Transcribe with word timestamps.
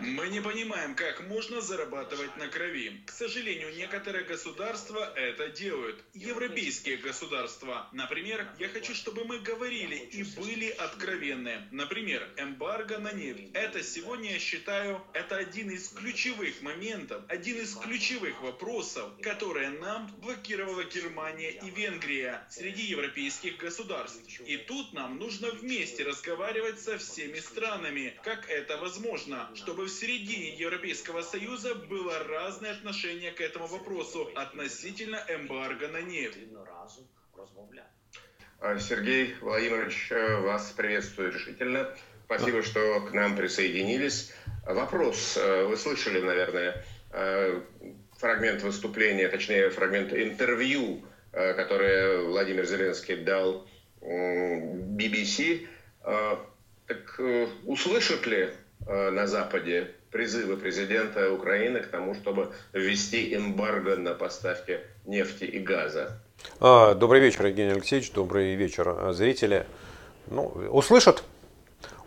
Мы 0.00 0.28
не 0.28 0.40
понимаем, 0.40 0.94
как 0.94 1.26
можно 1.26 1.60
зарабатывать 1.62 2.36
на 2.36 2.48
крови. 2.48 3.00
К 3.06 3.10
сожалению, 3.10 3.74
некоторые 3.76 4.24
государства 4.24 5.10
это 5.16 5.48
делают. 5.48 6.04
Европейские 6.12 6.98
государства. 6.98 7.88
Например, 7.92 8.46
я 8.58 8.68
хочу, 8.68 8.94
чтобы 8.94 9.24
мы 9.24 9.38
говорили 9.38 9.96
и 9.96 10.22
были 10.38 10.68
откровенны. 10.68 11.66
Например, 11.70 12.28
эмбарго 12.36 12.98
на 12.98 13.12
нефть. 13.12 13.50
Это 13.54 13.82
сегодня, 13.82 14.32
я 14.32 14.38
считаю, 14.38 15.02
это 15.14 15.36
один 15.36 15.70
из 15.70 15.88
ключевых 15.88 16.60
моментов, 16.60 17.22
один 17.28 17.58
из 17.58 17.74
ключевых 17.74 18.42
вопросов, 18.42 19.10
которые 19.22 19.70
нам 19.70 20.14
блокировала 20.18 20.84
Германия 20.84 21.52
и 21.52 21.70
Венгрия 21.70 22.46
среди 22.50 22.82
европейских 22.82 23.56
государств. 23.56 24.40
И 24.40 24.58
тут 24.58 24.92
нам 24.92 25.18
нужно 25.18 25.50
вместе 25.50 26.04
разговаривать 26.04 26.80
со 26.80 26.98
всеми 26.98 27.38
странами, 27.38 28.18
как 28.22 28.48
это 28.50 28.76
возможно, 28.76 29.50
чтобы 29.54 29.69
в 29.74 29.88
середине 29.88 30.50
Европейского 30.56 31.22
Союза 31.22 31.74
было 31.74 32.18
разное 32.24 32.72
отношение 32.72 33.30
к 33.30 33.40
этому 33.40 33.66
вопросу 33.66 34.30
относительно 34.34 35.22
эмбарго 35.28 35.88
на 35.88 36.02
нефть. 36.02 36.38
А, 38.60 38.78
Сергей 38.78 39.34
Владимирович, 39.40 40.08
э, 40.10 40.36
вас 40.40 40.72
приветствую 40.76 41.32
решительно. 41.32 41.88
Спасибо, 42.26 42.62
что 42.62 43.00
к 43.00 43.12
нам 43.12 43.36
присоединились. 43.36 44.32
Вопрос. 44.66 45.38
Э, 45.38 45.64
вы 45.64 45.76
слышали, 45.76 46.20
наверное, 46.20 46.84
э, 47.12 47.60
фрагмент 48.18 48.62
выступления, 48.62 49.28
точнее, 49.28 49.70
фрагмент 49.70 50.12
интервью, 50.12 51.02
которое 51.32 52.22
Владимир 52.22 52.66
Зеленский 52.66 53.16
дал 53.16 53.66
BBC. 54.02 55.68
Так 56.02 57.20
услышат 57.64 58.26
ли 58.26 58.50
на 58.90 59.26
Западе 59.26 59.92
призывы 60.10 60.56
президента 60.56 61.32
Украины 61.32 61.80
к 61.80 61.86
тому, 61.86 62.14
чтобы 62.14 62.52
ввести 62.72 63.34
эмбарго 63.34 63.96
на 63.96 64.14
поставки 64.14 64.80
нефти 65.06 65.44
и 65.44 65.58
газа? 65.60 66.20
А, 66.58 66.94
добрый 66.94 67.20
вечер, 67.20 67.46
Евгений 67.46 67.72
Алексеевич, 67.72 68.10
добрый 68.12 68.54
вечер, 68.54 68.88
а, 68.88 69.12
зрители. 69.12 69.66
Ну, 70.26 70.46
услышат, 70.70 71.22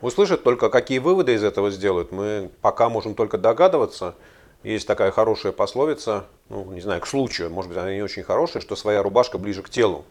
услышат 0.02 0.44
только, 0.44 0.70
какие 0.70 1.00
выводы 1.00 1.34
из 1.34 1.44
этого 1.44 1.72
сделают. 1.72 2.12
Мы 2.12 2.50
пока 2.62 2.90
можем 2.90 3.16
только 3.16 3.38
догадываться. 3.38 4.16
Есть 4.64 4.88
такая 4.88 5.12
хорошая 5.12 5.52
пословица, 5.52 6.26
ну, 6.50 6.72
не 6.72 6.82
знаю, 6.82 7.02
к 7.02 7.08
случаю, 7.08 7.50
может 7.50 7.70
быть, 7.70 7.78
она 7.78 7.94
не 7.94 8.02
очень 8.02 8.24
хорошая, 8.24 8.62
что 8.62 8.78
своя 8.78 9.04
рубашка 9.04 9.38
ближе 9.38 9.62
к 9.62 9.70
телу. 9.70 10.06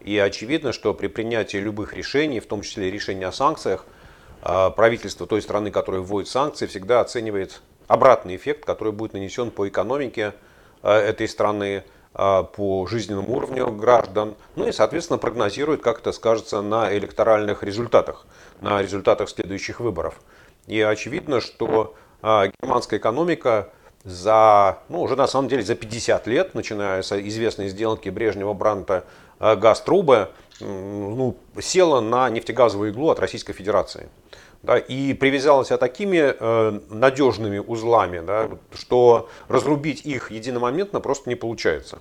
И 0.00 0.18
очевидно, 0.18 0.72
что 0.72 0.92
при 0.94 1.06
принятии 1.06 1.56
любых 1.58 1.94
решений, 1.94 2.40
в 2.40 2.46
том 2.46 2.62
числе 2.62 2.90
решения 2.90 3.26
о 3.26 3.32
санкциях, 3.32 3.86
правительство 4.44 5.26
той 5.26 5.40
страны, 5.40 5.70
которая 5.70 6.02
вводит 6.02 6.28
санкции, 6.28 6.66
всегда 6.66 7.00
оценивает 7.00 7.62
обратный 7.86 8.36
эффект, 8.36 8.64
который 8.64 8.92
будет 8.92 9.14
нанесен 9.14 9.50
по 9.50 9.66
экономике 9.66 10.34
этой 10.82 11.28
страны, 11.28 11.82
а, 12.16 12.44
по 12.44 12.86
жизненному 12.86 13.36
уровню 13.36 13.66
граждан, 13.72 14.36
ну 14.54 14.68
и, 14.68 14.72
соответственно, 14.72 15.18
прогнозирует, 15.18 15.82
как 15.82 15.98
это 15.98 16.12
скажется 16.12 16.62
на 16.62 16.96
электоральных 16.96 17.64
результатах, 17.64 18.26
на 18.60 18.80
результатах 18.80 19.28
следующих 19.28 19.80
выборов. 19.80 20.20
И 20.68 20.80
очевидно, 20.80 21.40
что 21.40 21.96
а, 22.22 22.46
германская 22.46 23.00
экономика 23.00 23.72
за, 24.04 24.78
ну, 24.88 25.02
уже 25.02 25.16
на 25.16 25.26
самом 25.26 25.48
деле 25.48 25.62
за 25.62 25.74
50 25.74 26.26
лет, 26.26 26.54
начиная 26.54 27.02
с 27.02 27.18
известной 27.18 27.68
сделки 27.68 28.10
Брежнева-Бранта 28.10 29.04
а, 29.38 29.56
газ-трубы, 29.56 30.28
ну, 30.60 31.36
села 31.60 32.00
на 32.00 32.28
нефтегазовую 32.30 32.92
иглу 32.92 33.10
от 33.10 33.18
Российской 33.18 33.54
Федерации. 33.54 34.08
Да, 34.62 34.78
и 34.78 35.12
привязалась 35.12 35.68
такими 35.68 36.34
э, 36.38 36.80
надежными 36.88 37.58
узлами, 37.58 38.20
да, 38.20 38.48
что 38.72 39.28
разрубить 39.48 40.06
их 40.06 40.30
единомоментно 40.30 41.00
просто 41.00 41.28
не 41.28 41.36
получается. 41.36 41.98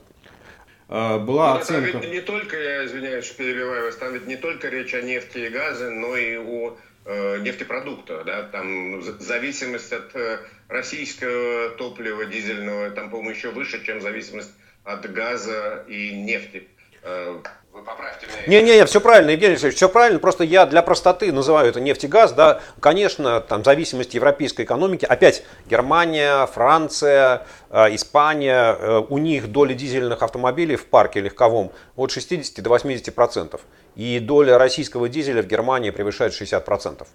Э, 0.88 1.18
была 1.18 1.56
но 1.56 1.60
оценка... 1.60 1.92
Там 1.92 2.02
ведь 2.02 2.12
не 2.12 2.22
только, 2.22 2.58
я 2.58 2.86
извиняюсь, 2.86 3.26
что 3.26 3.36
перебиваю 3.36 3.88
вас, 3.88 3.98
там 3.98 4.14
ведь 4.14 4.28
не 4.28 4.38
только 4.38 4.70
речь 4.70 4.94
о 4.94 5.02
нефти 5.02 5.40
и 5.40 5.50
газе, 5.50 5.90
но 5.90 6.16
и 6.16 6.38
о 6.38 6.78
э, 7.06 7.40
нефтепродуктах, 7.40 8.26
да, 8.26 8.44
там 8.44 9.02
зависимость 9.02 9.92
от 9.92 10.16
э, 10.16 10.40
российского 10.68 11.70
топлива 11.72 12.26
дизельного, 12.26 12.92
там, 12.92 13.10
по-моему, 13.10 13.32
еще 13.32 13.50
выше, 13.50 13.84
чем 13.86 14.02
зависимость 14.02 14.52
от 14.84 15.12
газа 15.12 15.84
и 15.88 16.12
нефти. 16.12 16.68
Э, 17.04 17.40
вы 17.72 17.82
поправьте 17.84 18.28
меня. 18.28 18.62
Не-не-не, 18.62 18.86
все 18.86 19.02
правильно, 19.02 19.32
Евгений 19.32 19.54
Алексеевич, 19.54 19.78
все 19.78 19.90
правильно. 19.90 20.20
Просто 20.20 20.44
я 20.44 20.66
для 20.66 20.82
простоты 20.82 21.32
называю 21.32 21.70
это 21.70 21.82
нефть 21.82 22.04
и 22.04 22.08
газ. 22.08 22.32
Да, 22.32 22.62
конечно, 22.80 23.42
там 23.42 23.64
зависимость 23.64 24.14
европейской 24.14 24.62
экономики. 24.62 25.06
Опять 25.06 25.44
Германия, 25.66 26.46
Франция, 26.46 27.48
Испания, 27.72 29.02
у 29.10 29.18
них 29.18 29.52
доля 29.52 29.74
дизельных 29.74 30.22
автомобилей 30.22 30.76
в 30.76 30.86
парке 30.86 31.20
легковом 31.20 31.72
от 31.96 32.12
60 32.12 32.64
до 32.64 32.70
80 32.70 33.14
процентов. 33.16 33.62
И 33.96 34.20
доля 34.20 34.58
российского 34.58 35.10
дизеля 35.10 35.42
в 35.44 35.48
Германии 35.48 35.92
превышает 35.92 36.34
60 36.34 36.66
процентов. 36.66 37.08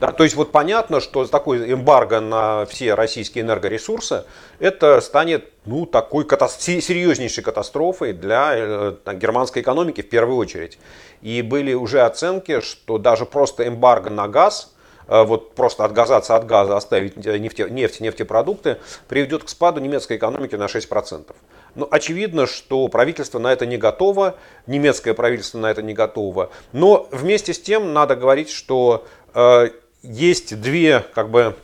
Да, 0.00 0.10
то 0.10 0.24
есть 0.24 0.34
вот 0.34 0.50
понятно, 0.50 1.00
что 1.00 1.24
такой 1.26 1.72
эмбарго 1.72 2.20
на 2.20 2.66
все 2.66 2.94
российские 2.94 3.44
энергоресурсы, 3.44 4.24
это 4.58 5.00
станет 5.00 5.50
ну, 5.66 5.86
такой 5.86 6.24
катастроф, 6.24 6.82
серьезнейшей 6.82 7.44
катастрофой 7.44 8.12
для 8.12 8.52
э, 8.54 8.96
германской 9.14 9.62
экономики 9.62 10.02
в 10.02 10.08
первую 10.08 10.36
очередь. 10.36 10.78
И 11.22 11.42
были 11.42 11.74
уже 11.74 12.00
оценки, 12.00 12.60
что 12.60 12.98
даже 12.98 13.24
просто 13.24 13.68
эмбарго 13.68 14.10
на 14.10 14.26
газ, 14.26 14.73
вот 15.08 15.54
просто 15.54 15.84
отказаться 15.84 16.36
от 16.36 16.46
газа, 16.46 16.76
оставить 16.76 17.16
нефте, 17.16 17.68
нефть, 17.70 18.00
нефтепродукты, 18.00 18.78
приведет 19.08 19.44
к 19.44 19.48
спаду 19.48 19.80
немецкой 19.80 20.16
экономики 20.16 20.54
на 20.54 20.64
6%. 20.64 21.34
Ну, 21.74 21.88
очевидно, 21.90 22.46
что 22.46 22.86
правительство 22.88 23.38
на 23.38 23.52
это 23.52 23.66
не 23.66 23.76
готово, 23.76 24.36
немецкое 24.66 25.14
правительство 25.14 25.58
на 25.58 25.70
это 25.70 25.82
не 25.82 25.92
готово. 25.92 26.50
Но 26.72 27.08
вместе 27.10 27.52
с 27.52 27.60
тем 27.60 27.92
надо 27.92 28.14
говорить, 28.14 28.50
что 28.50 29.06
э, 29.34 29.70
есть 30.02 30.60
две, 30.60 31.04
как 31.14 31.30
бы, 31.30 31.56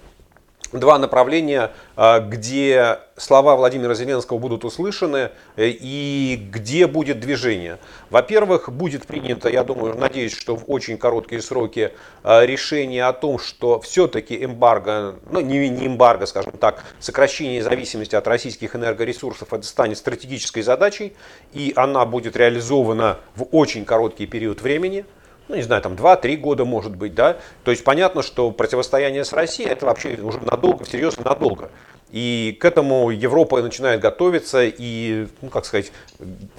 два 0.72 0.98
направления, 0.98 1.72
а, 1.97 2.20
где 2.20 2.98
слова 3.16 3.56
Владимира 3.56 3.94
Зеленского 3.94 4.38
будут 4.38 4.64
услышаны 4.64 5.31
э, 5.56 5.69
и 5.69 6.48
где 6.50 6.86
будет 6.86 7.20
движение. 7.20 7.78
Во-первых, 8.08 8.70
будет 8.72 9.06
принято, 9.06 9.48
я 9.48 9.64
думаю, 9.64 9.97
надеюсь, 9.97 10.36
что 10.36 10.56
в 10.56 10.64
очень 10.69 10.97
короткие 10.97 11.42
сроки 11.42 11.92
а, 12.22 12.44
решение 12.44 13.04
о 13.04 13.12
том, 13.12 13.38
что 13.38 13.81
все-таки 13.81 14.44
эмбарго, 14.44 15.16
ну 15.31 15.41
не, 15.41 15.69
не 15.69 15.86
эмбарго, 15.86 16.26
скажем 16.26 16.53
так, 16.53 16.84
сокращение 16.98 17.62
зависимости 17.62 18.14
от 18.14 18.26
российских 18.26 18.76
энергоресурсов, 18.76 19.52
это 19.52 19.66
станет 19.66 19.98
стратегической 19.98 20.62
задачей, 20.62 21.14
и 21.52 21.72
она 21.76 22.04
будет 22.04 22.37
реализована 22.37 23.19
в 23.34 23.47
очень 23.52 23.84
короткий 23.84 24.26
период 24.26 24.62
времени– 24.62 25.04
ну, 25.50 25.56
не 25.56 25.62
знаю, 25.62 25.83
там 25.83 25.94
2-3 25.94 26.37
года 26.37 26.65
может 26.65 26.97
быть, 26.97 27.15
да. 27.15 27.37
То 27.65 27.72
есть 27.72 27.84
понятно, 27.84 28.22
что 28.22 28.50
противостояние 28.53 29.25
с 29.25 29.33
Россией 29.33 29.69
это 29.69 29.87
вообще 29.87 30.16
уже 30.22 30.38
надолго, 30.41 30.87
серьезно 30.87 31.25
надолго. 31.25 31.71
И 32.11 32.56
к 32.61 32.65
этому 32.65 33.11
Европа 33.11 33.61
начинает 33.61 34.00
готовиться, 34.00 34.62
и, 34.65 35.27
ну, 35.43 35.49
как 35.49 35.65
сказать, 35.65 35.93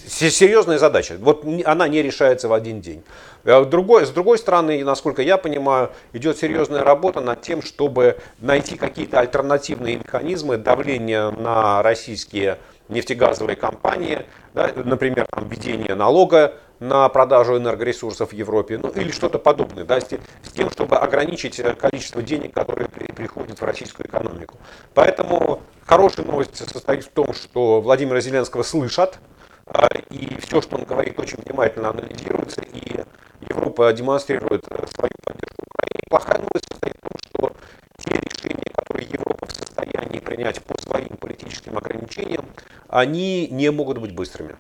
серьезная 0.06 0.78
задача. 0.78 1.16
Вот 1.20 1.46
она 1.66 1.88
не 1.88 2.02
решается 2.02 2.48
в 2.48 2.54
один 2.54 2.82
день. 2.82 3.04
А 3.44 3.66
другой, 3.66 4.06
с 4.06 4.10
другой 4.12 4.38
стороны, 4.38 4.84
насколько 4.84 5.22
я 5.22 5.38
понимаю, 5.38 5.92
идет 6.14 6.38
серьезная 6.38 6.84
работа 6.84 7.22
над 7.22 7.42
тем, 7.42 7.62
чтобы 7.62 8.18
найти 8.40 8.78
какие-то 8.78 9.20
альтернативные 9.20 9.98
механизмы 9.98 10.58
давления 10.58 11.32
на 11.32 11.82
российские 11.82 12.58
нефтегазовые 12.88 13.56
компании, 13.56 14.26
да, 14.54 14.70
например, 14.76 15.26
введение 15.38 15.96
налога 15.96 16.56
на 16.82 17.08
продажу 17.10 17.58
энергоресурсов 17.58 18.32
в 18.32 18.34
Европе, 18.34 18.80
ну 18.82 18.90
или 18.90 19.12
что-то 19.12 19.38
подобное, 19.38 19.86
да, 19.86 20.02
с, 20.02 20.08
тем, 20.52 20.72
чтобы 20.72 20.98
ограничить 20.98 21.60
э, 21.60 21.76
количество 21.76 22.24
денег, 22.24 22.56
которые 22.56 22.90
приходят 22.90 23.62
в 23.62 23.64
российскую 23.64 24.08
экономику. 24.08 24.58
Поэтому 24.96 25.62
хорошая 25.86 26.26
новость 26.26 26.58
состоит 26.58 27.04
в 27.06 27.10
том, 27.10 27.34
что 27.34 27.82
Владимира 27.82 28.20
Зеленского 28.20 28.64
слышат, 28.64 29.20
а, 29.68 29.88
и 30.10 30.36
все, 30.42 30.60
что 30.60 30.76
он 30.76 30.86
говорит, 30.86 31.20
очень 31.20 31.38
внимательно 31.46 31.90
анализируется, 31.90 32.62
и 32.62 33.02
Европа 33.48 33.94
демонстрирует 33.94 34.66
э, 34.72 34.86
свою 34.88 35.12
поддержку 35.24 35.64
Украине. 35.68 36.04
Плохая 36.10 36.40
новость 36.40 36.66
состоит 36.72 36.96
в 36.96 37.02
том, 37.02 37.12
что 37.30 37.56
те 38.00 38.20
решения, 38.20 38.74
которые 38.76 39.08
Европа 39.08 39.46
в 39.46 39.52
состоянии 39.52 40.18
принять 40.18 40.60
по 40.64 40.82
своим 40.82 41.16
политическим 41.18 41.78
ограничениям, 41.78 42.46
они 42.88 43.48
не 43.52 43.70
могут 43.70 44.00
быть 44.00 44.16
быстрыми. 44.16 44.56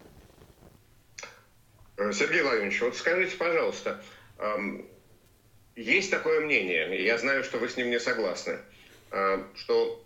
Э, 2.02 2.12
Сергей 2.14 2.42
Владимирович, 2.42 2.82
вот 2.82 2.96
скажите, 2.96 3.36
пожалуйста, 3.38 4.02
есть 5.76 6.12
такое 6.12 6.42
мнение, 6.42 7.04
я 7.06 7.18
знаю, 7.18 7.44
что 7.44 7.60
вы 7.60 7.70
с 7.70 7.78
ним 7.78 7.90
не 7.90 8.00
согласны, 8.00 8.58
э, 9.12 9.44
что 9.56 10.04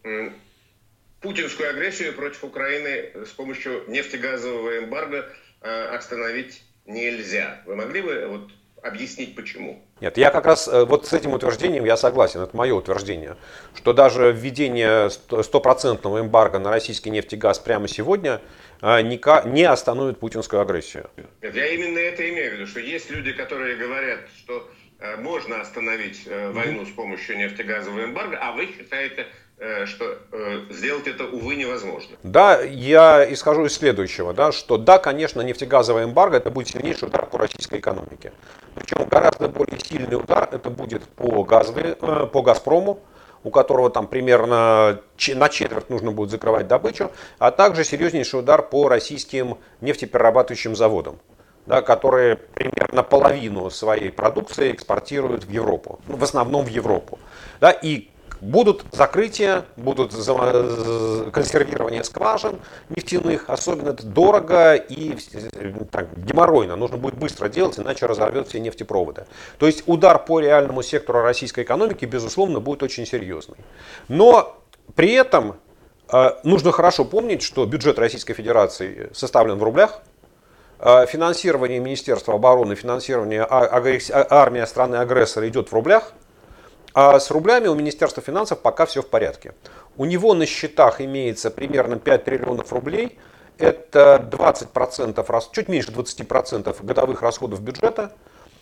путинскую 1.22 1.70
агрессию 1.70 2.14
против 2.14 2.44
Украины 2.44 3.26
с 3.26 3.30
помощью 3.30 3.84
нефтегазового 3.88 4.78
эмбарго 4.80 5.26
э, 5.62 5.86
остановить 5.88 6.62
нельзя. 6.86 7.62
Вы 7.66 7.76
могли 7.76 8.02
бы 8.02 8.28
вот 8.28 8.52
объяснить 8.84 9.36
почему. 9.36 9.82
Нет, 10.00 10.18
я 10.18 10.30
как 10.30 10.46
раз 10.46 10.68
э, 10.68 10.86
вот 10.86 11.08
с 11.08 11.14
этим 11.14 11.34
утверждением 11.34 11.86
я 11.86 11.98
согласен, 11.98 12.42
это 12.42 12.56
мое 12.56 12.76
утверждение, 12.76 13.38
что 13.74 13.94
даже 13.94 14.32
введение 14.32 15.10
стопроцентного 15.10 16.20
эмбарго 16.20 16.60
на 16.60 16.70
российский 16.70 17.10
нефть 17.10 17.34
и 17.34 17.38
газ 17.38 17.58
прямо 17.58 17.88
сегодня 17.88 18.42
не 19.02 19.64
остановит 19.64 20.20
путинскую 20.20 20.62
агрессию. 20.62 21.10
Я 21.42 21.68
именно 21.68 22.00
это 22.00 22.30
имею 22.30 22.52
в 22.52 22.54
виду, 22.56 22.68
что 22.68 22.80
есть 22.80 23.10
люди, 23.10 23.34
которые 23.34 23.76
говорят, 23.76 24.20
что 24.38 24.70
э, 25.00 25.18
можно 25.18 25.62
остановить 25.62 26.28
войну 26.28 26.86
с 26.86 26.92
помощью 26.92 27.38
нефтегазового 27.38 28.06
эмбарго, 28.06 28.38
а 28.38 28.52
вы 28.52 28.68
считаете, 28.68 29.28
Э, 29.58 29.86
что 29.86 30.18
э, 30.34 30.64
сделать 30.72 31.08
это, 31.08 31.24
увы, 31.24 31.56
невозможно. 31.56 32.18
Да, 32.24 32.62
я 32.62 33.26
исхожу 33.32 33.66
из 33.66 33.74
следующего, 33.74 34.34
да, 34.34 34.52
что 34.52 34.78
да, 34.78 34.98
конечно, 34.98 35.40
нефтегазовая 35.40 36.04
эмбарго 36.04 36.36
это 36.36 36.52
будет 36.52 36.68
сильнейший 36.68 37.08
удар 37.08 37.26
по 37.26 37.38
российской 37.38 37.80
экономике. 37.80 38.34
Причем 38.76 39.08
гораздо 39.08 39.48
более 39.48 39.80
сильный 39.80 40.18
удар 40.18 40.50
это 40.52 40.70
будет 40.70 41.04
по, 41.04 41.46
газовой, 41.46 41.96
э, 42.02 42.28
по 42.28 42.42
«Газпрому», 42.42 43.00
у 43.46 43.52
которого 43.52 43.90
там 43.90 44.08
примерно 44.08 45.00
на 45.36 45.50
четверть 45.50 45.90
нужно 45.90 46.12
будет 46.12 46.32
закрывать 46.32 46.68
добычу, 46.68 47.12
а 47.40 47.52
также 47.52 47.86
серьезнейший 47.86 48.42
удар 48.42 48.62
по 48.62 48.90
российским 48.90 49.58
нефтеперерабатывающим 49.80 50.76
заводам 50.76 51.20
да, 51.66 51.82
которые 51.82 52.36
примерно 52.36 53.04
половину 53.04 53.70
своей 53.70 54.12
продукции 54.12 54.72
экспортируют 54.72 55.46
в 55.46 55.50
Европу, 55.50 56.00
ну, 56.08 56.18
в 56.18 56.24
основном 56.24 56.66
в 56.66 56.68
Европу. 56.68 57.18
Да, 57.60 57.72
и 57.72 58.10
Будут 58.42 58.84
закрытия, 58.92 59.66
будут 59.78 60.12
консервирование 60.12 62.04
скважин 62.04 62.60
нефтяных, 62.90 63.50
особенно 63.50 63.90
это 63.90 64.06
дорого 64.06 64.76
и 64.76 65.18
так, 65.92 66.18
геморройно. 66.18 66.76
Нужно 66.76 66.98
будет 66.98 67.16
быстро 67.16 67.50
делать, 67.50 67.80
иначе 67.80 68.06
разорвет 68.06 68.48
все 68.48 68.60
нефтепроводы. 68.60 69.26
То 69.58 69.68
есть 69.68 69.84
удар 69.88 70.24
по 70.24 70.40
реальному 70.40 70.84
сектору 70.84 71.22
российской 71.22 71.64
экономики, 71.64 72.06
безусловно, 72.06 72.60
будет 72.60 72.84
очень 72.84 73.06
серьезный. 73.06 73.58
Но 74.08 74.62
при 74.96 75.14
этом 75.14 75.56
э, 76.12 76.32
нужно 76.44 76.72
хорошо 76.72 77.06
помнить, 77.06 77.42
что 77.42 77.66
бюджет 77.66 77.98
Российской 78.00 78.34
Федерации 78.34 79.10
составлен 79.14 79.58
в 79.58 79.64
рублях, 79.64 80.02
э, 80.80 81.06
финансирование 81.08 81.80
Министерства 81.80 82.36
обороны, 82.36 82.76
финансирование 82.76 83.44
а, 83.44 83.66
а, 83.66 84.28
армии 84.30 84.66
страны-агрессора 84.66 85.48
идет 85.48 85.70
в 85.70 85.74
рублях– 85.74 86.14
а 86.96 87.20
с 87.20 87.30
рублями 87.30 87.68
у 87.68 87.76
Министерства 87.76 88.24
финансов 88.24 88.62
пока 88.62 88.86
все 88.86 89.02
в 89.02 89.08
порядке. 89.08 89.54
У 89.98 90.06
него 90.06 90.34
на 90.34 90.46
счетах 90.46 91.02
имеется 91.02 91.52
примерно 91.52 92.00
5 92.00 92.24
триллионов 92.24 92.72
рублей. 92.72 93.20
Это 93.58 94.26
20%, 94.32 95.44
чуть 95.52 95.68
меньше 95.68 95.92
20% 95.92 96.86
годовых 96.86 97.22
расходов 97.22 97.62
бюджета. 97.62 98.14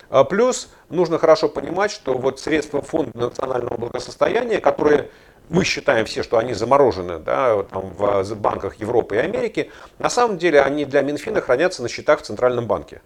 А 0.09 0.23
плюс 0.23 0.69
нужно 0.89 1.19
хорошо 1.19 1.47
понимать, 1.47 1.91
что 1.91 2.17
вот 2.17 2.39
средства 2.39 2.81
Фонда 2.81 3.15
национального 3.17 3.77
благосостояния, 3.77 4.59
которые 4.59 5.11
мы 5.49 5.63
считаем 5.63 6.07
все, 6.07 6.23
что 6.23 6.39
они 6.39 6.55
заморожены 6.55 7.19
да, 7.19 7.61
там, 7.63 7.93
в 7.95 8.35
банках 8.35 8.75
Европы 8.75 9.15
и 9.15 9.19
Америки, 9.19 9.69
на 9.99 10.09
самом 10.09 10.39
деле 10.39 10.61
они 10.61 10.85
для 10.85 11.03
Минфина 11.03 11.39
хранятся 11.39 11.83
на 11.83 11.87
счетах 11.87 12.21
в 12.21 12.23
Центральном 12.23 12.65
банке. 12.65 13.03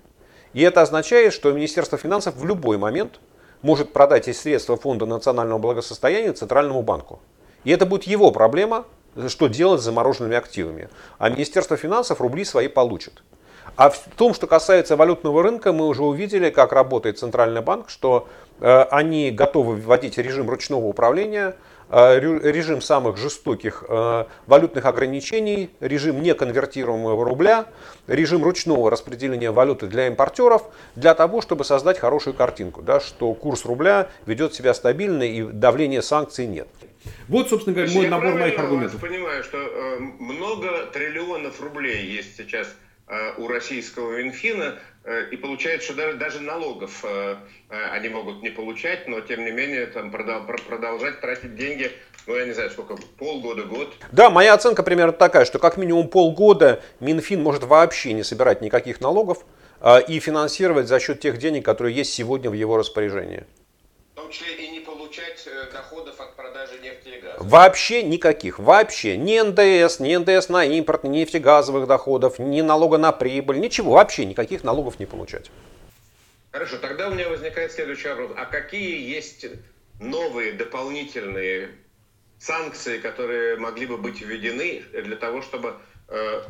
И 0.53 0.61
это 0.61 0.81
означает, 0.81 1.33
что 1.33 1.51
Министерство 1.51 1.97
финансов 1.97 2.35
в 2.35 2.45
любой 2.45 2.77
момент 2.77 3.19
может 3.61 3.93
продать 3.93 4.27
эти 4.27 4.35
средства 4.35 4.77
Фонда 4.77 5.05
национального 5.05 5.57
благосостояния 5.57 6.33
Центральному 6.33 6.81
банку. 6.81 7.19
И 7.63 7.71
это 7.71 7.85
будет 7.85 8.03
его 8.03 8.31
проблема, 8.31 8.85
что 9.27 9.47
делать 9.47 9.81
с 9.81 9.83
замороженными 9.83 10.35
активами. 10.35 10.89
А 11.17 11.29
Министерство 11.29 11.75
финансов 11.77 12.21
рубли 12.21 12.45
свои 12.45 12.67
получит. 12.67 13.23
А 13.75 13.89
в 13.89 13.99
том, 14.15 14.33
что 14.33 14.47
касается 14.47 14.95
валютного 14.95 15.43
рынка, 15.43 15.71
мы 15.71 15.87
уже 15.87 16.03
увидели, 16.03 16.49
как 16.49 16.71
работает 16.71 17.19
Центральный 17.19 17.61
банк, 17.61 17.89
что 17.89 18.27
э, 18.59 18.81
они 18.89 19.29
готовы 19.31 19.75
вводить 19.75 20.17
режим 20.17 20.49
ручного 20.49 20.85
управления, 20.85 21.55
режим 21.89 22.81
самых 22.81 23.17
жестоких 23.17 23.83
э, 23.87 24.25
валютных 24.45 24.85
ограничений, 24.85 25.69
режим 25.79 26.21
неконвертируемого 26.21 27.23
рубля, 27.23 27.67
режим 28.07 28.43
ручного 28.43 28.91
распределения 28.91 29.51
валюты 29.51 29.87
для 29.87 30.07
импортеров, 30.07 30.63
для 30.95 31.13
того, 31.13 31.41
чтобы 31.41 31.63
создать 31.63 31.99
хорошую 31.99 32.33
картинку, 32.33 32.81
да, 32.81 32.99
что 32.99 33.33
курс 33.33 33.65
рубля 33.65 34.09
ведет 34.25 34.53
себя 34.53 34.73
стабильно 34.73 35.23
и 35.23 35.43
давления 35.43 36.01
санкций 36.01 36.45
нет. 36.45 36.67
Вот, 37.29 37.49
собственно 37.49 37.75
говоря, 37.75 37.91
мой 37.93 38.07
набор 38.07 38.33
моих 38.35 38.59
аргументов. 38.59 39.01
Я 39.01 39.09
понимаю, 39.09 39.43
что 39.43 39.57
э, 39.57 39.99
много 39.99 40.87
триллионов 40.91 41.61
рублей 41.61 42.05
есть 42.05 42.35
сейчас 42.35 42.67
Э, 43.09 43.31
у 43.37 43.47
российского 43.47 44.17
Минфина, 44.17 44.63
э, 44.65 44.96
и 45.31 45.37
получается, 45.37 45.87
что 45.87 45.95
даже, 45.95 46.17
даже 46.17 46.39
налогов 46.41 47.05
э, 47.05 47.37
они 47.91 48.09
могут 48.09 48.43
не 48.43 48.49
получать, 48.49 49.07
но 49.07 49.21
тем 49.21 49.45
не 49.45 49.51
менее 49.51 49.85
там 49.87 50.11
продолжать 50.11 51.21
тратить 51.21 51.55
деньги, 51.55 51.91
ну 52.25 52.35
я 52.35 52.45
не 52.45 52.51
знаю 52.51 52.69
сколько, 52.71 52.97
полгода, 53.17 53.63
год. 53.63 53.93
Да, 54.11 54.29
моя 54.29 54.53
оценка 54.53 54.83
примерно 54.83 55.13
такая, 55.13 55.45
что 55.45 55.59
как 55.59 55.77
минимум 55.77 56.09
полгода 56.09 56.81
Минфин 56.99 57.41
может 57.41 57.63
вообще 57.63 58.11
не 58.13 58.23
собирать 58.23 58.61
никаких 58.61 58.99
налогов 58.99 59.45
и 60.09 60.19
финансировать 60.19 60.87
за 60.87 60.99
счет 60.99 61.21
тех 61.21 61.37
денег, 61.37 61.63
которые 61.63 61.95
есть 61.95 62.13
сегодня 62.13 62.49
в 62.49 62.53
его 62.53 62.77
распоряжении. 62.77 63.45
В 64.13 64.15
том 64.15 64.29
числе 64.29 64.55
и 64.55 64.71
не 64.71 64.79
получать 64.81 65.47
доходов 65.71 66.19
от 66.19 66.35
продажи 66.35 66.79
нефти 66.83 67.09
и 67.09 67.21
газа. 67.21 67.26
Вообще 67.37 68.01
никаких, 68.01 68.57
вообще. 68.57 69.15
Ни 69.15 69.39
НДС, 69.39 69.99
ни 69.99 70.15
НДС 70.15 70.49
на 70.49 70.65
импорт, 70.65 71.03
ни 71.03 71.19
нефтегазовых 71.19 71.87
доходов, 71.87 72.39
ни 72.39 72.61
налога 72.61 72.97
на 72.97 73.11
прибыль, 73.11 73.59
ничего, 73.59 73.91
вообще 73.91 74.25
никаких 74.25 74.63
налогов 74.63 74.99
не 74.99 75.05
получать. 75.05 75.51
Хорошо, 76.51 76.77
тогда 76.79 77.09
у 77.09 77.13
меня 77.13 77.29
возникает 77.29 77.71
следующий 77.71 78.07
вопрос. 78.09 78.31
А 78.35 78.45
какие 78.45 79.07
есть 79.07 79.45
новые 79.99 80.53
дополнительные 80.53 81.69
санкции, 82.39 82.97
которые 82.97 83.57
могли 83.57 83.85
бы 83.85 83.97
быть 83.97 84.19
введены 84.21 84.83
для 84.91 85.15
того, 85.15 85.43
чтобы 85.43 85.75
э, 86.07 86.41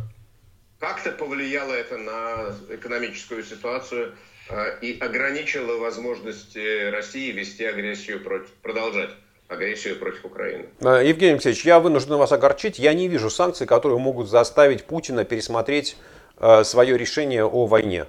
как-то 0.79 1.11
повлияло 1.11 1.73
это 1.73 1.97
на 1.97 2.55
экономическую 2.69 3.43
ситуацию 3.43 4.15
э, 4.49 4.79
и 4.81 4.97
ограничило 4.99 5.77
возможности 5.79 6.89
России 6.91 7.31
вести 7.31 7.65
агрессию 7.65 8.23
против, 8.23 8.51
продолжать 8.61 9.09
агрессию 9.47 9.97
против 9.97 10.25
Украины. 10.25 10.65
Э, 10.81 11.01
Евгений 11.03 11.33
Алексеевич, 11.33 11.65
я 11.65 11.79
вынужден 11.79 12.17
вас 12.17 12.31
огорчить. 12.31 12.79
Я 12.79 12.93
не 12.93 13.07
вижу 13.07 13.29
санкций, 13.29 13.65
которые 13.65 13.99
могут 13.99 14.29
заставить 14.29 14.85
Путина 14.85 15.23
пересмотреть 15.23 15.97
э, 16.37 16.63
свое 16.63 16.97
решение 16.97 17.45
о 17.45 17.65
войне. 17.65 18.05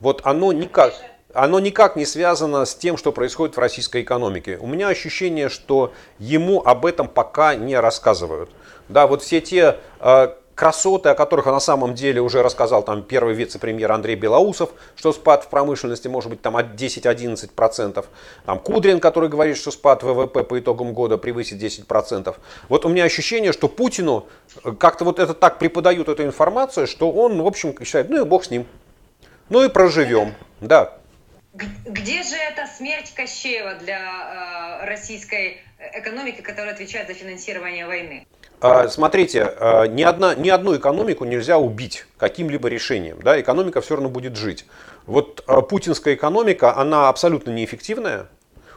Вот 0.00 0.20
оно 0.24 0.52
никак, 0.52 0.92
оно 1.32 1.60
никак 1.60 1.96
не 1.96 2.04
связано 2.04 2.64
с 2.64 2.74
тем, 2.74 2.96
что 2.96 3.12
происходит 3.12 3.56
в 3.56 3.60
российской 3.60 4.02
экономике. 4.02 4.58
У 4.60 4.66
меня 4.66 4.88
ощущение, 4.88 5.48
что 5.48 5.92
ему 6.18 6.62
об 6.62 6.84
этом 6.84 7.08
пока 7.08 7.54
не 7.54 7.78
рассказывают. 7.78 8.50
Да, 8.88 9.06
вот 9.06 9.22
все 9.22 9.40
те 9.40 9.78
э, 10.00 10.34
красоты, 10.54 11.08
о 11.08 11.14
которых 11.14 11.46
на 11.46 11.60
самом 11.60 11.94
деле 11.94 12.20
уже 12.20 12.42
рассказал 12.42 12.82
там 12.82 13.02
первый 13.02 13.34
вице-премьер 13.34 13.90
Андрей 13.92 14.16
Белоусов, 14.16 14.70
что 14.96 15.12
спад 15.12 15.44
в 15.44 15.48
промышленности 15.48 16.08
может 16.08 16.30
быть 16.30 16.42
там 16.42 16.56
от 16.56 16.74
10-11%. 16.74 18.04
Там 18.46 18.58
Кудрин, 18.60 19.00
который 19.00 19.28
говорит, 19.28 19.56
что 19.56 19.70
спад 19.70 20.02
ВВП 20.02 20.44
по 20.44 20.58
итогам 20.58 20.92
года 20.92 21.18
превысит 21.18 21.60
10%. 21.60 22.34
Вот 22.68 22.84
у 22.84 22.88
меня 22.88 23.04
ощущение, 23.04 23.52
что 23.52 23.68
Путину 23.68 24.26
э, 24.64 24.72
как-то 24.72 25.04
вот 25.04 25.18
это 25.18 25.34
так 25.34 25.58
преподают 25.58 26.08
эту 26.08 26.24
информацию, 26.24 26.86
что 26.86 27.10
он, 27.10 27.40
в 27.42 27.46
общем, 27.46 27.74
считает, 27.84 28.08
ну 28.10 28.22
и 28.22 28.24
бог 28.24 28.44
с 28.44 28.50
ним. 28.50 28.66
Ну 29.48 29.64
и 29.64 29.68
проживем. 29.68 30.34
Да. 30.60 30.96
Где 31.52 32.22
же 32.24 32.34
эта 32.34 32.66
смерть 32.66 33.12
Кощеева 33.14 33.74
для 33.74 34.80
э, 34.82 34.86
российской 34.86 35.58
экономики, 35.92 36.40
которая 36.40 36.74
отвечает 36.74 37.06
за 37.06 37.14
финансирование 37.14 37.86
войны? 37.86 38.26
А, 38.66 38.88
смотрите, 38.88 39.54
а, 39.60 39.84
ни, 39.84 40.02
одна, 40.02 40.34
ни 40.34 40.48
одну 40.48 40.74
экономику 40.74 41.26
нельзя 41.26 41.58
убить 41.58 42.06
каким-либо 42.16 42.66
решением. 42.68 43.18
Да? 43.22 43.38
Экономика 43.38 43.82
все 43.82 43.96
равно 43.96 44.08
будет 44.08 44.36
жить. 44.36 44.64
Вот 45.04 45.44
а, 45.46 45.60
путинская 45.60 46.14
экономика, 46.14 46.74
она 46.74 47.10
абсолютно 47.10 47.50
неэффективная, 47.50 48.26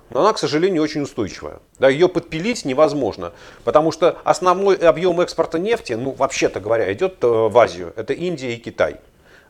но 0.10 0.20
она, 0.20 0.34
к 0.34 0.39
сожалению, 0.39 0.84
очень 0.84 1.03
устойчивая. 1.03 1.60
Да, 1.79 1.88
ее 1.88 2.10
подпилить 2.10 2.65
невозможно, 2.65 3.32
потому 3.63 3.94
что 3.94 4.17
основной 4.25 4.75
объем 4.75 5.22
экспорта 5.22 5.58
нефти, 5.58 5.94
ну, 5.94 6.12
вообще-то 6.12 6.60
говоря, 6.60 6.91
идет 6.91 7.24
э, 7.24 7.27
в 7.27 7.58
Азию. 7.58 7.94
Это 7.96 8.12
Индия 8.12 8.56
и 8.56 8.58
Китай. 8.58 8.98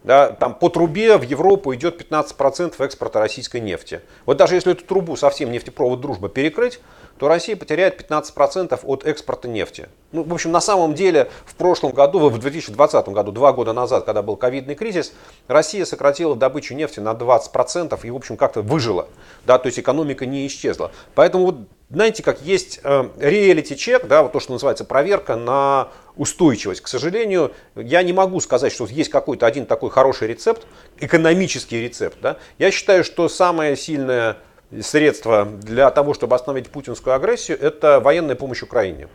Да, 0.03 0.29
там 0.29 0.53
по 0.53 0.69
трубе 0.69 1.17
в 1.17 1.23
Европу 1.23 1.73
идет 1.75 2.01
15% 2.01 2.75
экспорта 2.83 3.19
российской 3.19 3.59
нефти. 3.59 4.01
Вот 4.25 4.37
даже 4.37 4.55
если 4.55 4.71
эту 4.71 4.85
трубу 4.85 5.15
совсем 5.17 5.51
нефтепровод 5.51 5.99
«Дружба» 5.99 6.29
перекрыть, 6.29 6.79
то 7.17 7.27
Россия 7.27 7.55
потеряет 7.55 7.99
15% 7.99 8.79
от 8.83 9.05
экспорта 9.05 9.47
нефти. 9.47 9.89
Ну, 10.11 10.23
в 10.23 10.33
общем, 10.33 10.51
на 10.51 10.61
самом 10.61 10.93
деле, 10.93 11.29
в 11.45 11.55
прошлом 11.55 11.91
году, 11.91 12.29
в 12.29 12.37
2020 12.37 13.09
году, 13.09 13.31
два 13.31 13.53
года 13.53 13.73
назад, 13.73 14.05
когда 14.05 14.21
был 14.21 14.35
ковидный 14.35 14.75
кризис, 14.75 15.13
Россия 15.47 15.83
сократила 15.83 16.35
добычу 16.35 16.75
нефти 16.75 16.99
на 16.99 17.13
20% 17.13 17.99
и, 18.03 18.11
в 18.11 18.15
общем, 18.15 18.37
как-то 18.37 18.61
выжила. 18.61 19.07
Да, 19.45 19.57
то 19.57 19.65
есть 19.65 19.79
экономика 19.79 20.25
не 20.25 20.45
исчезла. 20.45 20.91
Поэтому 21.15 21.45
вот 21.45 21.55
знаете, 21.89 22.21
как 22.21 22.41
есть 22.41 22.81
реалити-чек, 22.83 24.07
да, 24.07 24.23
вот 24.23 24.33
то, 24.33 24.39
что 24.39 24.51
называется 24.51 24.83
проверка 24.83 25.37
на 25.37 25.87
устойчивость. 26.17 26.81
К 26.81 26.87
сожалению, 26.87 27.53
я 27.75 28.03
не 28.03 28.13
могу 28.13 28.39
сказать, 28.39 28.73
что 28.73 28.85
есть 28.85 29.09
какой-то 29.09 29.45
один 29.45 29.65
такой 29.65 29.89
хороший 29.89 30.27
рецепт, 30.27 30.67
экономический 30.99 31.81
рецепт. 31.81 32.17
Да. 32.21 32.37
Я 32.57 32.71
считаю, 32.71 33.03
что 33.03 33.29
самое 33.29 33.75
сильное 33.77 34.37
средство 34.81 35.45
для 35.45 35.89
того, 35.91 36.13
чтобы 36.13 36.35
остановить 36.35 36.69
путинскую 36.69 37.15
агрессию, 37.15 37.59
это 37.59 37.99
военная 37.99 38.35
помощь 38.35 38.61
Украине. 38.61 39.07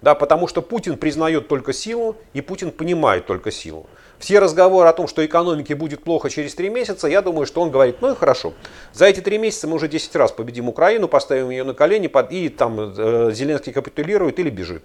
Да, 0.00 0.14
потому 0.14 0.46
что 0.46 0.62
Путин 0.62 0.96
признает 0.96 1.48
только 1.48 1.72
силу, 1.72 2.16
и 2.32 2.40
Путин 2.40 2.70
понимает 2.70 3.26
только 3.26 3.50
силу. 3.50 3.86
Все 4.18 4.38
разговоры 4.38 4.88
о 4.88 4.92
том, 4.92 5.08
что 5.08 5.24
экономике 5.24 5.74
будет 5.74 6.04
плохо 6.04 6.30
через 6.30 6.54
три 6.54 6.68
месяца, 6.68 7.08
я 7.08 7.20
думаю, 7.20 7.46
что 7.46 7.60
он 7.62 7.70
говорит, 7.70 7.96
ну 8.00 8.12
и 8.12 8.14
хорошо, 8.14 8.52
за 8.92 9.06
эти 9.06 9.20
три 9.20 9.38
месяца 9.38 9.66
мы 9.66 9.74
уже 9.76 9.88
10 9.88 10.14
раз 10.16 10.32
победим 10.32 10.68
Украину, 10.68 11.08
поставим 11.08 11.50
ее 11.50 11.64
на 11.64 11.74
колени, 11.74 12.10
и 12.30 12.48
там 12.48 12.78
э, 12.78 13.30
Зеленский 13.32 13.72
капитулирует 13.72 14.38
или 14.38 14.50
бежит. 14.50 14.84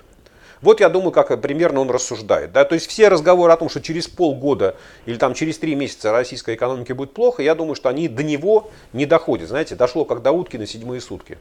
Вот 0.63 0.79
я 0.79 0.87
думаю, 0.87 1.11
как 1.11 1.41
примерно 1.41 1.81
он 1.81 1.89
рассуждает. 1.89 2.53
Да? 2.53 2.63
То 2.63 2.75
есть 2.75 2.87
все 2.87 3.09
разговоры 3.09 3.51
о 3.51 3.57
том, 3.57 3.67
что 3.67 3.81
через 3.81 4.07
полгода 4.07 4.77
или 5.05 5.17
там 5.17 5.33
через 5.33 5.57
три 5.57 5.75
месяца 5.75 6.13
российской 6.13 6.55
экономике 6.55 6.93
будет 6.93 7.13
плохо, 7.13 7.43
я 7.43 7.53
думаю, 7.53 7.75
что 7.75 7.89
они 7.89 8.07
до 8.07 8.23
него 8.23 8.71
не 8.93 9.05
доходят. 9.05 9.49
Знаете, 9.49 9.75
дошло 9.75 10.05
как 10.05 10.21
до 10.21 10.31
утки 10.31 10.55
на 10.55 10.65
седьмые 10.65 11.01
сутки. 11.01 11.37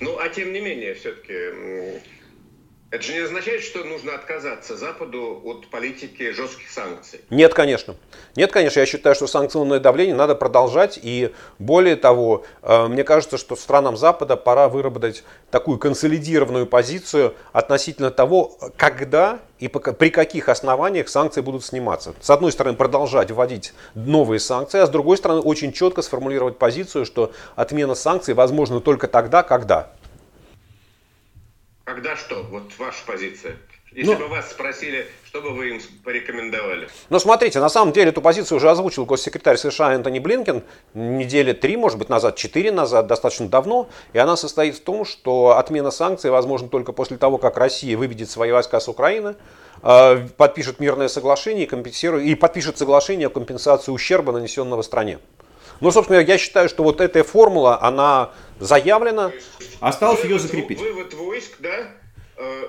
Ну, 0.00 0.18
а 0.18 0.28
тем 0.28 0.52
не 0.52 0.60
менее, 0.60 0.94
все-таки 0.94 2.02
это 2.96 3.04
же 3.04 3.12
не 3.12 3.18
означает, 3.20 3.62
что 3.62 3.84
нужно 3.84 4.14
отказаться 4.14 4.76
Западу 4.76 5.40
от 5.44 5.68
политики 5.68 6.32
жестких 6.32 6.70
санкций. 6.70 7.20
Нет, 7.30 7.52
конечно. 7.52 7.94
Нет, 8.34 8.50
конечно. 8.52 8.80
Я 8.80 8.86
считаю, 8.86 9.14
что 9.14 9.26
санкционное 9.26 9.80
давление 9.80 10.14
надо 10.14 10.34
продолжать. 10.34 10.98
И 11.02 11.32
более 11.58 11.96
того, 11.96 12.44
э, 12.62 12.86
мне 12.88 13.04
кажется, 13.04 13.36
что 13.36 13.54
странам 13.54 13.96
Запада 13.96 14.36
пора 14.36 14.68
выработать 14.68 15.24
такую 15.50 15.78
консолидированную 15.78 16.66
позицию 16.66 17.34
относительно 17.52 18.10
того, 18.10 18.56
когда 18.78 19.40
и 19.58 19.68
при 19.68 20.10
каких 20.10 20.48
основаниях 20.48 21.08
санкции 21.08 21.42
будут 21.42 21.64
сниматься. 21.64 22.14
С 22.20 22.30
одной 22.30 22.52
стороны, 22.52 22.76
продолжать 22.76 23.30
вводить 23.30 23.74
новые 23.94 24.40
санкции, 24.40 24.80
а 24.80 24.86
с 24.86 24.90
другой 24.90 25.18
стороны, 25.18 25.40
очень 25.40 25.72
четко 25.72 26.02
сформулировать 26.02 26.58
позицию, 26.58 27.04
что 27.04 27.32
отмена 27.56 27.94
санкций 27.94 28.34
возможна 28.34 28.80
только 28.80 29.06
тогда, 29.06 29.42
когда 29.42 29.90
когда 31.86 32.16
что? 32.16 32.42
Вот 32.50 32.64
ваша 32.78 32.98
позиция. 33.06 33.56
Если 33.92 34.12
ну, 34.12 34.18
бы 34.18 34.28
вас 34.28 34.50
спросили, 34.50 35.06
что 35.24 35.40
бы 35.40 35.52
вы 35.54 35.70
им 35.70 35.80
порекомендовали? 36.04 36.88
Ну, 37.08 37.18
смотрите, 37.18 37.60
на 37.60 37.68
самом 37.68 37.92
деле 37.92 38.10
эту 38.10 38.20
позицию 38.20 38.58
уже 38.58 38.68
озвучил 38.68 39.06
госсекретарь 39.06 39.56
США 39.56 39.94
Энтони 39.94 40.18
Блинкен 40.18 40.64
недели 40.92 41.52
три, 41.52 41.76
может 41.76 41.98
быть, 41.98 42.08
назад, 42.08 42.36
четыре 42.36 42.72
назад, 42.72 43.06
достаточно 43.06 43.48
давно. 43.48 43.88
И 44.12 44.18
она 44.18 44.36
состоит 44.36 44.74
в 44.74 44.80
том, 44.80 45.04
что 45.04 45.56
отмена 45.56 45.90
санкций 45.90 46.30
возможна 46.30 46.68
только 46.68 46.92
после 46.92 47.16
того, 47.16 47.38
как 47.38 47.56
Россия 47.56 47.96
выведет 47.96 48.28
свои 48.28 48.50
войска 48.50 48.80
с 48.80 48.88
Украины, 48.88 49.36
э, 49.82 50.28
подпишет 50.36 50.80
мирное 50.80 51.08
соглашение 51.08 51.64
и, 51.64 51.68
компенсирует, 51.68 52.26
и 52.26 52.34
подпишет 52.34 52.76
соглашение 52.76 53.28
о 53.28 53.30
компенсации 53.30 53.92
ущерба, 53.92 54.32
нанесенного 54.32 54.82
стране. 54.82 55.20
Ну, 55.80 55.90
собственно, 55.90 56.20
я 56.20 56.38
считаю, 56.38 56.68
что 56.68 56.82
вот 56.82 57.00
эта 57.00 57.22
формула, 57.24 57.82
она 57.82 58.32
заявлена. 58.58 59.32
Осталось 59.80 60.24
ее 60.24 60.38
закрепить. 60.38 60.80
Вывод 60.80 61.12
войск, 61.14 61.56
да, 61.58 61.90
э, 62.36 62.68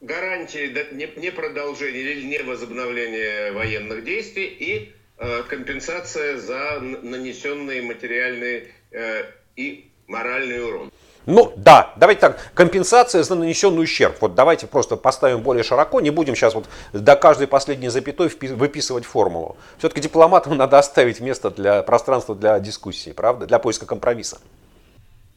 гарантии 0.00 1.16
не 1.16 1.30
продолжения 1.30 2.00
или 2.00 2.22
не 2.26 2.38
возобновления 2.42 3.52
военных 3.52 4.04
действий 4.04 4.46
и 4.46 4.92
э, 5.18 5.42
компенсация 5.48 6.38
за 6.38 6.80
нанесенные 6.80 7.82
материальные 7.82 8.68
э, 8.90 9.24
и 9.56 9.90
моральный 10.06 10.64
урон. 10.64 10.89
Ну 11.30 11.52
да, 11.54 11.92
давайте 11.94 12.20
так, 12.20 12.38
компенсация 12.54 13.22
за 13.22 13.36
нанесенный 13.36 13.84
ущерб. 13.84 14.16
Вот 14.20 14.34
давайте 14.34 14.66
просто 14.66 14.96
поставим 14.96 15.42
более 15.42 15.62
широко, 15.62 16.00
не 16.00 16.10
будем 16.10 16.34
сейчас 16.34 16.54
вот 16.54 16.68
до 16.92 17.14
каждой 17.14 17.46
последней 17.46 17.88
запятой 17.88 18.28
выписывать 18.28 19.04
формулу. 19.04 19.56
Все-таки 19.78 20.00
дипломатам 20.00 20.56
надо 20.56 20.78
оставить 20.78 21.20
место 21.20 21.50
для 21.50 21.82
пространства 21.82 22.34
для 22.34 22.58
дискуссии, 22.58 23.10
правда, 23.10 23.46
для 23.46 23.60
поиска 23.60 23.86
компромисса. 23.86 24.38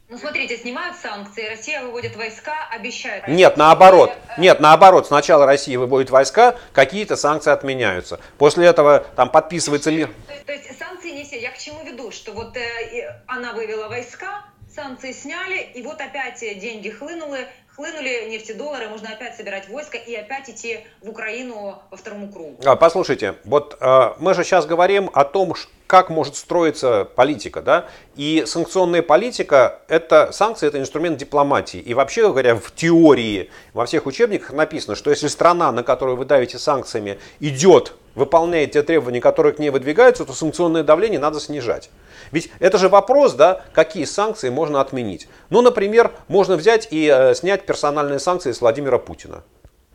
Ну 0.08 0.18
смотрите, 0.18 0.56
снимают 0.56 0.96
санкции, 0.96 1.48
Россия 1.48 1.80
выводит 1.80 2.16
войска, 2.16 2.54
обещает. 2.72 3.28
Нет, 3.28 3.56
наоборот. 3.56 4.12
Нет, 4.36 4.60
наоборот. 4.60 5.06
Сначала 5.06 5.46
Россия 5.46 5.78
выводит 5.78 6.10
войска, 6.10 6.56
какие-то 6.72 7.16
санкции 7.16 7.52
отменяются. 7.52 8.18
После 8.36 8.66
этого 8.66 9.06
там 9.16 9.30
подписывается 9.30 9.92
мир. 9.92 10.10
То, 10.26 10.46
то 10.46 10.52
есть 10.52 10.78
санкции 10.78 11.10
не 11.10 11.24
все. 11.24 11.40
Я 11.40 11.50
к 11.52 11.58
чему 11.58 11.84
веду, 11.84 12.10
что 12.10 12.32
вот 12.32 12.56
э, 12.56 13.22
она 13.26 13.54
вывела 13.54 13.88
войска, 13.88 14.44
санкции 14.74 15.12
сняли, 15.12 15.68
и 15.74 15.82
вот 15.82 16.00
опять 16.00 16.40
деньги 16.40 16.90
хлынули, 16.90 17.46
хлынули 17.74 18.28
нефтедоллары, 18.30 18.88
можно 18.88 19.08
опять 19.10 19.36
собирать 19.36 19.68
войска 19.68 19.98
и 19.98 20.14
опять 20.14 20.48
идти 20.50 20.80
в 21.02 21.08
Украину 21.08 21.82
по 21.90 21.96
второму 21.96 22.30
кругу. 22.30 22.60
А, 22.64 22.76
послушайте, 22.76 23.36
вот 23.44 23.76
э, 23.80 24.12
мы 24.18 24.34
же 24.34 24.44
сейчас 24.44 24.66
говорим 24.66 25.10
о 25.12 25.24
том, 25.24 25.54
как 25.86 26.10
может 26.10 26.36
строиться 26.36 27.04
политика, 27.04 27.62
да, 27.62 27.86
и 28.16 28.44
санкционная 28.46 29.02
политика, 29.02 29.80
это 29.88 30.32
санкции, 30.32 30.66
это 30.66 30.78
инструмент 30.78 31.18
дипломатии. 31.18 31.78
И 31.78 31.94
вообще 31.94 32.22
говоря, 32.22 32.56
в 32.56 32.72
теории, 32.74 33.50
во 33.72 33.86
всех 33.86 34.06
учебниках 34.06 34.52
написано, 34.52 34.96
что 34.96 35.10
если 35.10 35.28
страна, 35.28 35.70
на 35.72 35.82
которую 35.82 36.16
вы 36.16 36.24
давите 36.24 36.58
санкциями, 36.58 37.18
идет, 37.40 37.94
выполняет 38.14 38.72
те 38.72 38.82
требования, 38.82 39.20
которые 39.20 39.52
к 39.52 39.58
ней 39.58 39.70
выдвигаются, 39.70 40.24
то 40.24 40.32
санкционное 40.32 40.82
давление 40.82 41.18
надо 41.18 41.40
снижать. 41.40 41.90
Ведь 42.30 42.50
это 42.58 42.78
же 42.78 42.88
вопрос, 42.88 43.34
да, 43.34 43.62
какие 43.72 44.04
санкции 44.04 44.50
можно 44.50 44.80
отменить. 44.80 45.28
Ну, 45.50 45.62
например, 45.62 46.12
можно 46.28 46.56
взять 46.56 46.88
и 46.90 47.10
э, 47.12 47.34
снять 47.34 47.66
персональные 47.66 48.18
санкции 48.18 48.52
с 48.52 48.60
Владимира 48.60 48.98
Путина. 48.98 49.42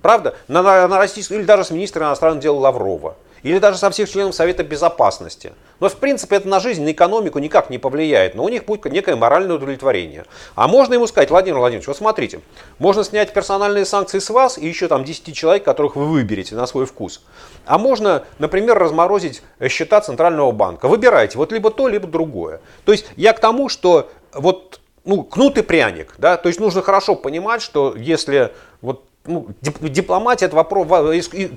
Правда? 0.01 0.35
На, 0.47 0.61
на, 0.61 0.87
на 0.87 0.97
российскую, 0.97 1.39
или 1.39 1.45
даже 1.45 1.63
с 1.65 1.71
министра 1.71 2.05
иностранных 2.05 2.41
дел 2.41 2.57
Лаврова. 2.57 3.15
Или 3.43 3.59
даже 3.59 3.77
со 3.77 3.89
всех 3.89 4.09
членов 4.09 4.35
Совета 4.35 4.63
Безопасности. 4.63 5.53
Но 5.79 5.89
в 5.89 5.95
принципе 5.95 6.37
это 6.37 6.47
на 6.47 6.59
жизнь, 6.59 6.83
на 6.83 6.91
экономику 6.91 7.39
никак 7.39 7.69
не 7.69 7.77
повлияет. 7.77 8.35
Но 8.35 8.43
у 8.43 8.49
них 8.49 8.65
будет 8.65 8.85
некое 8.85 9.15
моральное 9.15 9.55
удовлетворение. 9.55 10.25
А 10.55 10.67
можно 10.67 10.93
ему 10.93 11.07
сказать, 11.07 11.29
Владимир 11.29 11.59
Владимирович, 11.59 11.87
вот 11.87 11.97
смотрите, 11.97 12.41
можно 12.77 13.03
снять 13.03 13.33
персональные 13.33 13.85
санкции 13.85 14.19
с 14.19 14.29
вас 14.29 14.57
и 14.57 14.67
еще 14.67 14.87
там 14.87 15.03
10 15.03 15.35
человек, 15.35 15.63
которых 15.63 15.95
вы 15.95 16.05
выберете 16.05 16.55
на 16.55 16.67
свой 16.67 16.85
вкус. 16.85 17.21
А 17.65 17.77
можно, 17.77 18.23
например, 18.39 18.77
разморозить 18.77 19.41
счета 19.69 20.01
Центрального 20.01 20.51
банка. 20.51 20.87
Выбирайте, 20.87 21.37
вот 21.37 21.51
либо 21.51 21.71
то, 21.71 21.87
либо 21.87 22.07
другое. 22.07 22.61
То 22.85 22.91
есть 22.91 23.05
я 23.15 23.33
к 23.33 23.39
тому, 23.39 23.69
что 23.69 24.09
вот 24.33 24.79
ну, 25.05 25.23
кнут 25.23 25.57
и 25.57 25.61
пряник, 25.61 26.13
да, 26.17 26.37
то 26.37 26.49
есть 26.49 26.59
нужно 26.59 26.81
хорошо 26.81 27.15
понимать, 27.15 27.61
что 27.61 27.95
если 27.95 28.51
вот 28.81 29.05
ну, 29.25 29.47
дипломатия 29.61 30.45
это 30.45 30.55
вопрос, 30.55 30.87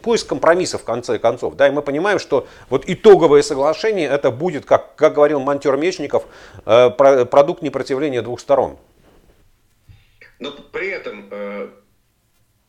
поиск 0.03 0.27
компромиссов 0.27 0.83
в 0.83 0.85
конце 0.85 1.19
концов. 1.19 1.55
Да, 1.57 1.69
и 1.69 1.71
мы 1.71 1.83
понимаем, 1.83 2.19
что 2.19 2.47
вот 2.69 2.85
итоговое 2.87 3.43
соглашение 3.43 4.09
это 4.09 4.31
будет, 4.31 4.65
как, 4.65 4.95
как 4.97 5.15
говорил 5.15 5.41
Монтер 5.41 5.77
Мечников, 5.77 6.25
э, 6.67 6.91
продукт 6.91 7.63
непротивления 7.63 8.23
двух 8.23 8.41
сторон. 8.41 8.79
Но 10.39 10.51
при 10.51 10.89
этом, 10.89 11.29
э, 11.31 11.69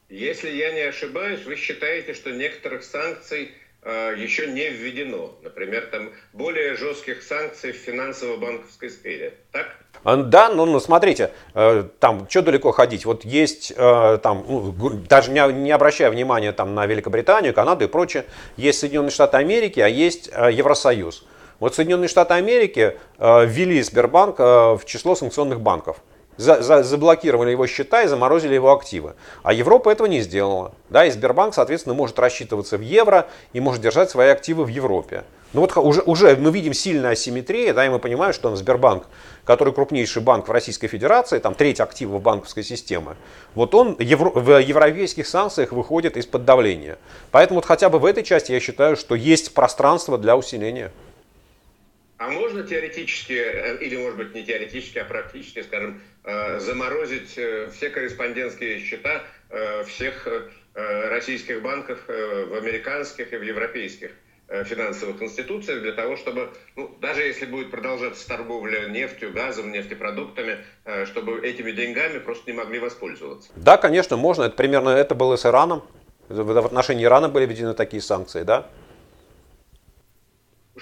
если 0.10 0.52
я 0.52 0.72
не 0.72 0.82
ошибаюсь, 0.82 1.44
вы 1.46 1.56
считаете, 1.56 2.14
что 2.14 2.32
некоторых 2.32 2.84
санкций 2.84 3.52
еще 3.86 4.48
не 4.48 4.70
введено. 4.70 5.38
Например, 5.42 5.88
там 5.92 6.12
более 6.32 6.75
жестких 6.75 7.22
санкций 7.24 7.72
в 7.72 7.75
финансово-банковской 7.75 8.90
сфере. 8.90 9.34
Так? 9.52 9.68
Да, 10.04 10.50
ну, 10.50 10.66
ну 10.66 10.80
смотрите, 10.80 11.32
э, 11.54 11.86
там, 12.00 12.28
что 12.30 12.42
далеко 12.42 12.72
ходить, 12.72 13.06
вот 13.06 13.24
есть 13.24 13.72
э, 13.75 14.20
там, 14.22 14.44
ну, 14.48 14.74
даже 15.08 15.32
не, 15.32 15.40
не 15.54 15.72
обращая 15.72 16.10
внимания 16.10 16.52
там 16.52 16.75
на 16.75 16.86
Великобританию, 16.86 17.54
Канаду 17.54 17.86
и 17.86 17.88
прочее, 17.88 18.25
есть 18.58 18.80
Соединенные 18.80 19.12
Штаты 19.12 19.38
Америки, 19.38 19.80
а 19.80 19.88
есть 19.88 20.30
э, 20.34 20.52
Евросоюз. 20.52 21.25
Вот 21.60 21.75
Соединенные 21.75 22.10
Штаты 22.10 22.34
Америки 22.34 22.98
ввели 23.18 23.82
Сбербанк 23.82 24.40
в 24.40 24.82
число 24.86 25.16
санкционных 25.16 25.62
банков. 25.62 26.02
За, 26.38 26.62
за, 26.63 26.84
заблокировали 26.84 27.52
его 27.52 27.68
счета 27.68 28.04
и 28.04 28.08
заморозили 28.08 28.56
его 28.56 28.72
активы. 28.72 29.13
А 29.44 29.54
Европа 29.54 29.90
этого 29.90 30.08
не 30.08 30.22
сделала. 30.22 30.74
Да, 30.90 31.06
и 31.06 31.12
Сбербанк, 31.12 31.54
соответственно, 31.54 31.96
может 31.96 32.18
рассчитываться 32.18 32.78
в 32.78 32.82
евро 32.82 33.28
и 33.54 33.60
может 33.60 33.82
держать 33.82 34.10
свои 34.10 34.30
активы 34.30 34.66
в 34.66 34.70
Европе. 34.70 35.24
Ну 35.54 35.62
вот 35.62 35.78
уже, 35.78 36.02
уже 36.02 36.36
мы 36.36 36.52
видим 36.52 36.74
сильная 36.74 37.12
асимметрия, 37.12 37.75
да, 37.75 37.86
и 37.86 37.90
мы 37.90 38.00
понимаем, 38.00 38.34
что 38.34 38.56
Сбербанк, 38.56 39.06
который 39.46 39.72
крупнейший 39.72 40.24
банк 40.24 40.48
в 40.48 40.52
Российской 40.52 40.88
Федерации, 40.88 41.38
там 41.38 41.54
треть 41.54 41.80
активов 41.80 42.24
банковской 42.24 42.63
системы, 42.63 43.16
вот 43.54 43.75
он 43.75 43.96
евро, 44.00 44.32
в 44.32 44.60
европейских 44.60 45.28
санкциях 45.28 45.72
выходит 45.72 46.18
из-под 46.18 46.46
давления. 46.46 46.98
Поэтому 47.30 47.60
вот 47.60 47.66
хотя 47.66 47.90
бы 47.90 48.00
в 48.00 48.06
этой 48.06 48.24
части 48.24 48.52
я 48.52 48.60
считаю, 48.60 48.96
что 48.96 49.13
есть 49.13 49.54
пространство 49.54 50.18
для 50.18 50.36
усиления. 50.36 50.92
А 52.24 52.30
можно 52.30 52.63
теоретически, 52.63 53.34
э, 53.34 53.77
или 53.82 53.98
может 53.98 54.18
быть 54.18 54.34
не 54.34 54.46
теоретически, 54.46 54.98
а 55.00 55.03
практически, 55.03 55.62
скажем, 55.62 56.01
э, 56.24 56.60
заморозить 56.60 57.38
э, 57.38 57.70
все 57.75 57.89
корреспондентские 57.89 58.80
счета 58.80 59.24
всех 59.86 60.27
российских 60.74 61.62
банков 61.62 62.00
в 62.08 62.58
американских 62.58 63.32
и 63.34 63.38
в 63.38 63.44
европейских 63.44 64.10
финансовых 64.63 65.22
институциях 65.22 65.84
для 65.84 65.92
того, 65.92 66.18
чтобы, 66.18 66.50
ну, 66.75 66.89
даже 67.00 67.22
если 67.22 67.46
будет 67.46 67.70
продолжаться 67.70 68.27
торговля 68.27 68.88
нефтью, 68.88 69.32
газом, 69.32 69.72
нефтепродуктами, 69.72 70.58
чтобы 71.06 71.39
этими 71.46 71.70
деньгами 71.70 72.18
просто 72.18 72.50
не 72.50 72.58
могли 72.58 72.80
воспользоваться. 72.80 73.51
Да, 73.56 73.77
конечно, 73.77 74.18
можно. 74.18 74.46
Это 74.46 74.56
примерно 74.56 74.89
это 74.89 75.13
было 75.13 75.36
с 75.36 75.46
Ираном. 75.46 75.84
В 76.30 76.65
отношении 76.65 77.06
Ирана 77.06 77.30
были 77.30 77.46
введены 77.46 77.75
такие 77.75 78.01
санкции, 78.01 78.42
да? 78.42 78.72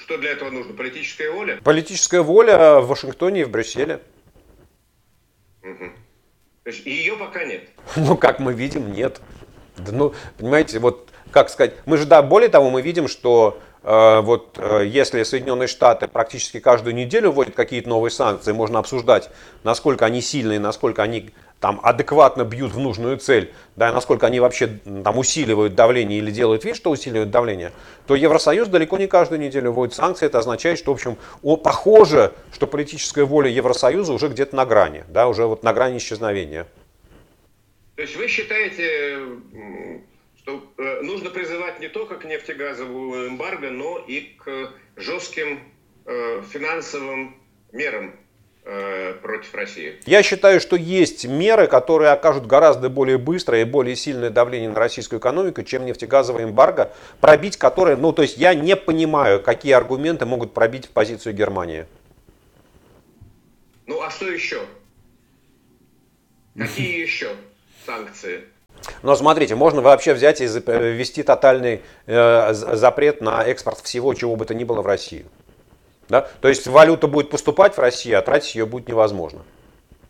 Что 0.02 0.18
для 0.18 0.32
этого 0.32 0.50
нужно? 0.50 0.74
Политическая 0.74 1.30
воля? 1.30 1.60
Политическая 1.64 2.22
воля 2.22 2.80
в 2.80 2.88
Вашингтоне 2.88 3.42
и 3.42 3.44
в 3.44 3.52
Брюсселе. 3.52 4.02
Угу. 5.62 5.92
То 6.64 6.70
есть 6.70 6.86
ее 6.86 7.16
пока 7.16 7.44
нет? 7.46 7.70
Ну, 7.96 8.18
как 8.18 8.40
мы 8.40 8.54
видим, 8.54 8.92
нет. 8.92 9.22
Да, 9.78 9.92
ну, 9.92 10.14
понимаете, 10.38 10.80
вот, 10.80 11.10
как 11.32 11.50
сказать, 11.50 11.76
мы 11.86 11.98
же, 11.98 12.06
да, 12.06 12.24
более 12.24 12.50
того, 12.50 12.72
мы 12.72 12.82
видим, 12.82 13.08
что 13.08 13.62
вот 13.84 14.58
э, 14.60 14.86
если 14.86 15.24
Соединенные 15.24 15.68
Штаты 15.68 16.08
практически 16.08 16.60
каждую 16.60 16.94
неделю 16.94 17.32
вводят 17.32 17.56
какие-то 17.56 17.90
новые 17.90 18.12
санкции, 18.12 18.52
можно 18.52 18.78
обсуждать, 18.78 19.30
насколько 19.64 20.06
они 20.06 20.22
сильные, 20.22 20.60
насколько 20.60 21.02
они 21.02 21.32
там 21.60 21.80
адекватно 21.84 22.44
бьют 22.44 22.74
в 22.74 22.80
нужную 22.80 23.18
цель, 23.18 23.54
да, 23.76 23.92
насколько 23.92 24.28
они 24.28 24.40
вообще 24.40 24.68
там 25.04 25.18
усиливают 25.18 25.76
давление 25.76 26.18
или 26.18 26.32
делают 26.32 26.66
вид, 26.66 26.76
что 26.76 26.90
усиливают 26.90 27.30
давление, 27.30 27.72
то 28.08 28.16
Евросоюз 28.16 28.68
далеко 28.68 28.98
не 28.98 29.08
каждую 29.08 29.40
неделю 29.40 29.72
вводит 29.72 29.94
санкции. 29.94 30.26
Это 30.26 30.40
означает, 30.40 30.80
что, 30.80 30.92
в 30.92 30.96
общем, 30.96 31.18
о, 31.44 31.58
похоже, 31.58 32.34
что 32.52 32.68
политическая 32.68 33.26
воля 33.26 33.50
Евросоюза 33.50 34.12
уже 34.14 34.28
где-то 34.28 34.56
на 34.56 34.66
грани, 34.66 35.06
да, 35.08 35.28
уже 35.28 35.46
вот 35.46 35.64
на 35.64 35.72
грани 35.72 35.98
исчезновения. 35.98 36.66
То 37.96 38.02
есть 38.02 38.16
вы 38.16 38.28
считаете, 38.28 39.20
что 40.52 40.64
э, 40.78 41.02
нужно 41.02 41.30
призывать 41.30 41.80
не 41.80 41.88
только 41.88 42.16
к 42.16 42.26
нефтегазовому 42.26 43.28
эмбарго, 43.28 43.70
но 43.70 43.98
и 43.98 44.22
к 44.38 44.72
жестким 44.96 45.60
э, 46.06 46.42
финансовым 46.52 47.36
мерам 47.72 48.14
Э, 48.64 49.14
против 49.14 49.56
России? 49.56 49.96
Я 50.06 50.22
считаю, 50.22 50.60
что 50.60 50.76
есть 50.76 51.26
меры, 51.26 51.66
которые 51.66 52.12
окажут 52.12 52.46
гораздо 52.46 52.90
более 52.90 53.18
быстрое 53.18 53.62
и 53.62 53.66
более 53.66 53.96
сильное 53.96 54.30
давление 54.30 54.70
на 54.70 54.76
российскую 54.76 55.20
экономику, 55.20 55.64
чем 55.64 55.84
нефтегазовая 55.84 56.44
эмбарго, 56.44 56.94
пробить 57.22 57.58
которые, 57.58 57.98
ну 57.98 58.14
то 58.14 58.22
есть 58.22 58.38
я 58.38 58.54
не 58.54 58.76
понимаю, 58.76 59.42
какие 59.42 59.74
аргументы 59.74 60.28
могут 60.28 60.54
пробить 60.54 60.86
в 60.86 60.90
позицию 60.92 61.34
Германии. 61.34 61.88
Ну 63.88 64.00
а 64.00 64.12
что 64.12 64.30
еще? 64.30 64.62
Какие 66.56 67.02
еще 67.02 67.32
санкции? 67.84 68.44
Но 69.04 69.16
смотрите, 69.16 69.56
можно 69.56 69.82
вообще 69.82 70.14
взять 70.14 70.42
и 70.42 70.46
ввести 70.46 71.24
тотальный 71.24 71.82
э, 72.08 72.54
запрет 72.54 73.22
на 73.22 73.44
экспорт 73.44 73.80
всего, 73.80 74.14
чего 74.14 74.36
бы 74.36 74.46
то 74.46 74.54
ни 74.54 74.64
было 74.64 74.82
в 74.82 74.86
Россию. 74.86 75.26
Да? 76.10 76.28
То 76.42 76.48
есть 76.48 76.68
валюта 76.68 77.08
будет 77.08 77.30
поступать 77.30 77.76
в 77.76 77.80
Россию, 77.80 78.20
а 78.20 78.22
тратить 78.22 78.56
ее 78.56 78.66
будет 78.66 78.88
невозможно. 78.88 79.42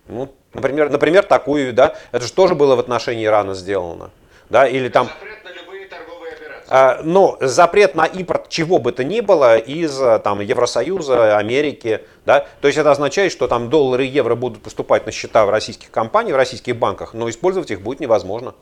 Ну, 0.07 0.33
например, 0.53 0.89
например, 0.89 1.23
такую, 1.23 1.73
да, 1.73 1.95
это 2.11 2.25
же 2.25 2.33
тоже 2.33 2.55
было 2.55 2.75
в 2.75 2.79
отношении 2.79 3.25
Ирана 3.25 3.53
сделано. 3.53 4.09
Да, 4.49 4.67
или 4.67 4.89
там... 4.89 5.07
Запрет 5.07 5.43
на 5.45 5.49
любые 5.51 5.85
торговые 5.87 6.33
операции. 6.33 6.60
А, 6.60 6.60
ну, 7.03 7.37
запрет 7.41 7.95
на 7.95 8.05
импорт 8.05 8.47
чего 8.49 8.77
бы 8.79 8.91
то 8.91 9.03
ни 9.03 9.19
было 9.19 9.57
из 9.57 9.97
там, 10.23 10.39
Евросоюза, 10.39 11.37
Америки. 11.37 12.01
Да? 12.25 12.47
То 12.61 12.67
есть 12.67 12.77
это 12.77 12.91
означает, 12.91 13.31
что 13.31 13.47
там 13.47 13.69
доллары 13.69 14.05
и 14.05 14.09
евро 14.09 14.35
будут 14.35 14.61
поступать 14.63 15.05
на 15.05 15.11
счета 15.11 15.45
в 15.45 15.49
российских 15.49 15.91
компаниях, 15.91 16.35
в 16.35 16.37
российских 16.37 16.77
банках, 16.77 17.13
но 17.13 17.29
использовать 17.29 17.71
их 17.71 17.81
будет 17.81 17.99
невозможно. 17.99 18.55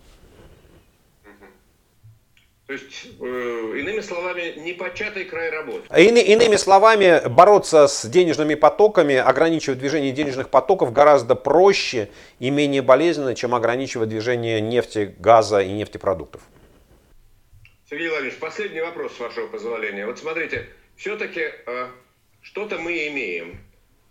То 2.69 2.73
есть, 2.73 3.07
э, 3.19 3.25
иными 3.79 3.99
словами, 3.99 4.53
непочатый 4.59 5.25
край 5.25 5.49
работы. 5.49 5.81
Ины, 5.89 6.19
иными 6.19 6.55
словами, 6.55 7.27
бороться 7.27 7.87
с 7.87 8.05
денежными 8.05 8.53
потоками, 8.53 9.15
ограничивать 9.15 9.79
движение 9.79 10.11
денежных 10.11 10.49
потоков 10.49 10.93
гораздо 10.93 11.33
проще 11.33 12.09
и 12.37 12.51
менее 12.51 12.83
болезненно, 12.83 13.33
чем 13.33 13.55
ограничивать 13.55 14.09
движение 14.09 14.61
нефти, 14.61 15.15
газа 15.17 15.61
и 15.61 15.71
нефтепродуктов. 15.71 16.43
Сергей 17.89 18.09
Владимирович, 18.09 18.39
последний 18.39 18.81
вопрос, 18.81 19.15
с 19.15 19.19
вашего 19.19 19.47
позволения. 19.47 20.05
Вот 20.05 20.19
смотрите, 20.19 20.69
все-таки 20.95 21.41
э, 21.41 21.87
что-то 22.39 22.77
мы 22.77 23.07
имеем. 23.07 23.57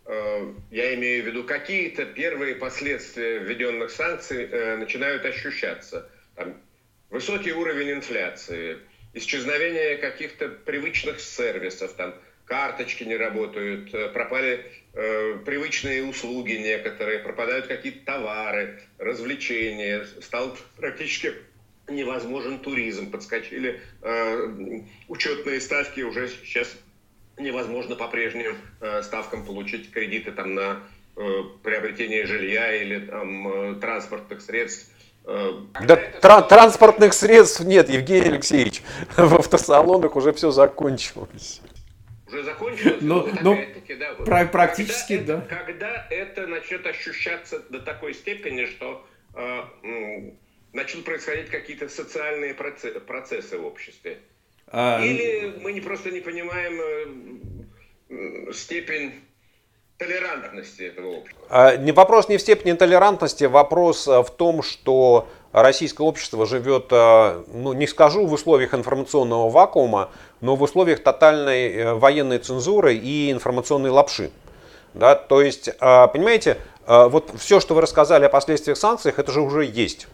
Э, 0.05 0.53
я 0.73 0.97
имею 0.97 1.23
в 1.23 1.27
виду, 1.29 1.45
какие-то 1.45 2.05
первые 2.05 2.57
последствия 2.57 3.39
введенных 3.39 3.93
санкций 3.93 4.49
э, 4.51 4.77
начинают 4.79 5.25
ощущаться. 5.25 6.11
Там, 6.35 6.61
высокий 7.09 7.53
уровень 7.53 7.93
инфляции, 7.93 8.79
исчезновение 9.15 9.97
каких-то 9.99 10.49
привычных 10.49 11.21
сервисов, 11.21 11.93
там 11.93 12.17
карточки 12.47 13.05
не 13.05 13.17
работают, 13.17 13.93
пропали 14.13 14.67
привычные 14.93 16.03
услуги 16.03 16.55
некоторые, 16.55 17.21
пропадают 17.21 17.69
какие-то 17.69 18.05
товары, 18.05 18.81
развлечения, 18.99 20.05
стал 20.21 20.59
практически 20.77 21.35
невозможен 21.89 22.59
туризм, 22.59 23.11
подскочили 23.11 23.81
э, 24.03 24.81
учетные 25.09 25.61
ставки, 25.61 26.01
уже 26.01 26.29
сейчас 26.29 26.75
невозможно 27.39 27.97
по 27.97 28.09
прежним 28.09 28.57
э, 28.81 29.03
ставкам 29.03 29.45
получить 29.45 29.91
кредиты 29.91 30.33
там 30.33 30.55
на 30.55 30.83
э, 31.17 31.43
приобретение 31.63 32.27
жилья 32.27 32.75
или 32.75 33.07
там, 33.07 33.49
э, 33.49 33.75
транспортных 33.81 34.41
средств 34.41 34.93
Э, 35.31 35.53
да 35.87 35.97
тра- 35.97 36.41
транспортных 36.41 37.13
средств 37.13 37.61
нет, 37.61 37.91
Евгений 37.91 38.29
Алексеевич. 38.29 38.83
В 39.15 39.35
автосалонах 39.35 40.17
уже 40.17 40.33
все 40.33 40.51
закончилось. 40.51 41.61
Уже 42.27 42.45
закончилось? 42.45 42.97
Но, 43.03 43.29
ну, 43.43 43.57
ну, 43.57 43.59
да, 43.99 44.15
вот. 44.19 44.51
практически, 44.51 45.19
когда 45.19 45.37
да. 45.37 45.43
Это, 45.43 45.55
когда 45.55 46.07
это 46.11 46.47
начнет 46.47 46.87
ощущаться 46.87 47.59
до 47.69 47.81
такой 47.81 48.15
степени, 48.15 48.65
что 48.65 49.05
э, 49.35 50.31
начнут 50.73 51.05
происходить 51.05 51.51
какие-то 51.51 51.89
социальные 51.89 52.55
процессы, 52.55 53.01
процессы 53.01 53.59
в 53.59 53.67
обществе? 53.67 54.19
А... 54.69 55.01
Или 55.03 55.59
мы 55.61 55.73
не 55.73 55.81
просто 55.81 56.11
не 56.11 56.21
понимаем 56.21 57.41
э, 58.11 58.53
степень 58.53 59.15
толерантности 59.99 60.83
этого 60.83 61.17
общества? 61.19 61.45
А, 61.51 61.77
не 61.77 61.93
вопрос 61.93 62.29
не 62.29 62.37
в 62.37 62.41
степени 62.41 62.73
толерантности, 62.73 63.45
вопрос 63.45 64.07
а, 64.09 64.23
в 64.23 64.31
том, 64.31 64.63
что 64.63 65.29
российское 65.53 66.05
общество 66.05 66.47
живет, 66.47 66.87
а, 66.91 67.45
ну 67.53 67.73
не 67.73 67.87
скажу 67.87 68.27
в 68.27 68.33
условиях 68.33 68.75
информационного 68.75 69.51
вакуума, 69.51 70.11
но 70.41 70.55
в 70.55 70.63
условиях 70.63 71.03
тотальной 71.03 71.73
э, 71.73 71.95
военной 71.95 72.39
цензуры 72.39 72.95
и 72.95 73.31
информационной 73.31 73.91
лапши. 73.91 74.31
Да, 74.95 75.15
то 75.15 75.43
есть, 75.43 75.69
понимаете, 75.79 76.57
вот 76.87 77.31
все, 77.39 77.61
что 77.61 77.75
вы 77.75 77.83
рассказали 77.83 78.25
о 78.25 78.31
последствиях 78.31 78.79
санкций, 78.79 79.13
это 79.15 79.31
же 79.31 79.43
уже 79.43 79.65
есть. 79.67 80.09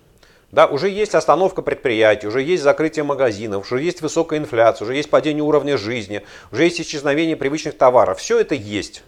Да, 0.54 0.66
уже 0.66 0.88
есть 0.88 1.16
остановка 1.16 1.62
предприятий, 1.62 2.28
уже 2.28 2.40
есть 2.40 2.62
закрытие 2.62 3.02
магазинов, 3.02 3.64
уже 3.72 3.82
есть 3.82 4.02
высокая 4.02 4.38
инфляция, 4.38 4.84
уже 4.86 4.94
есть 4.94 5.10
падение 5.10 5.42
уровня 5.42 5.76
жизни, 5.76 6.22
уже 6.52 6.62
есть 6.62 6.80
исчезновение 6.80 7.34
привычных 7.34 7.76
товаров. 7.76 8.20
Все 8.20 8.38
это 8.38 8.54
есть. 8.54 9.02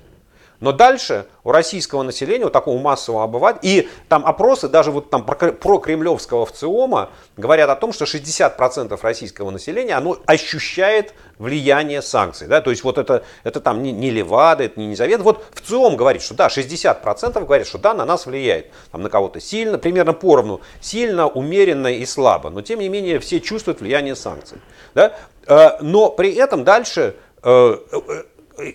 Но 0.60 0.72
дальше 0.72 1.26
у 1.44 1.52
российского 1.52 2.02
населения, 2.02 2.46
у 2.46 2.50
такого 2.50 2.80
массового 2.80 3.24
обывателя, 3.24 3.60
и 3.62 3.88
там 4.08 4.24
опросы 4.24 4.68
даже 4.68 4.90
вот 4.90 5.10
там 5.10 5.24
про, 5.24 5.52
про 5.52 5.78
кремлевского 5.78 6.46
ВЦИОМа 6.46 7.10
говорят 7.36 7.70
о 7.70 7.76
том, 7.76 7.92
что 7.92 8.04
60% 8.04 8.98
российского 9.02 9.50
населения, 9.50 9.94
оно 9.94 10.18
ощущает 10.26 11.14
влияние 11.38 12.02
санкций. 12.02 12.48
Да? 12.48 12.60
То 12.60 12.70
есть 12.70 12.84
вот 12.84 12.98
это, 12.98 13.24
это 13.44 13.60
там 13.60 13.82
не, 13.82 13.92
не 13.92 14.10
Левада, 14.10 14.64
это 14.64 14.80
не 14.80 14.86
Низавет. 14.86 15.20
Вот 15.20 15.44
ВЦИОМ 15.54 15.96
говорит, 15.96 16.22
что 16.22 16.34
да, 16.34 16.48
60% 16.48 17.44
говорят, 17.44 17.66
что 17.66 17.78
да, 17.78 17.94
на 17.94 18.04
нас 18.04 18.26
влияет. 18.26 18.70
Там 18.92 19.02
на 19.02 19.10
кого-то 19.10 19.40
сильно, 19.40 19.78
примерно 19.78 20.12
поровну, 20.12 20.60
сильно, 20.80 21.28
умеренно 21.28 21.88
и 21.88 22.06
слабо. 22.06 22.50
Но 22.50 22.62
тем 22.62 22.80
не 22.80 22.88
менее 22.88 23.18
все 23.20 23.40
чувствуют 23.40 23.80
влияние 23.80 24.16
санкций. 24.16 24.58
Да? 24.94 25.14
Э, 25.46 25.78
но 25.80 26.10
при 26.10 26.34
этом 26.34 26.64
дальше 26.64 27.16
э, 27.42 27.76
э, 27.92 28.72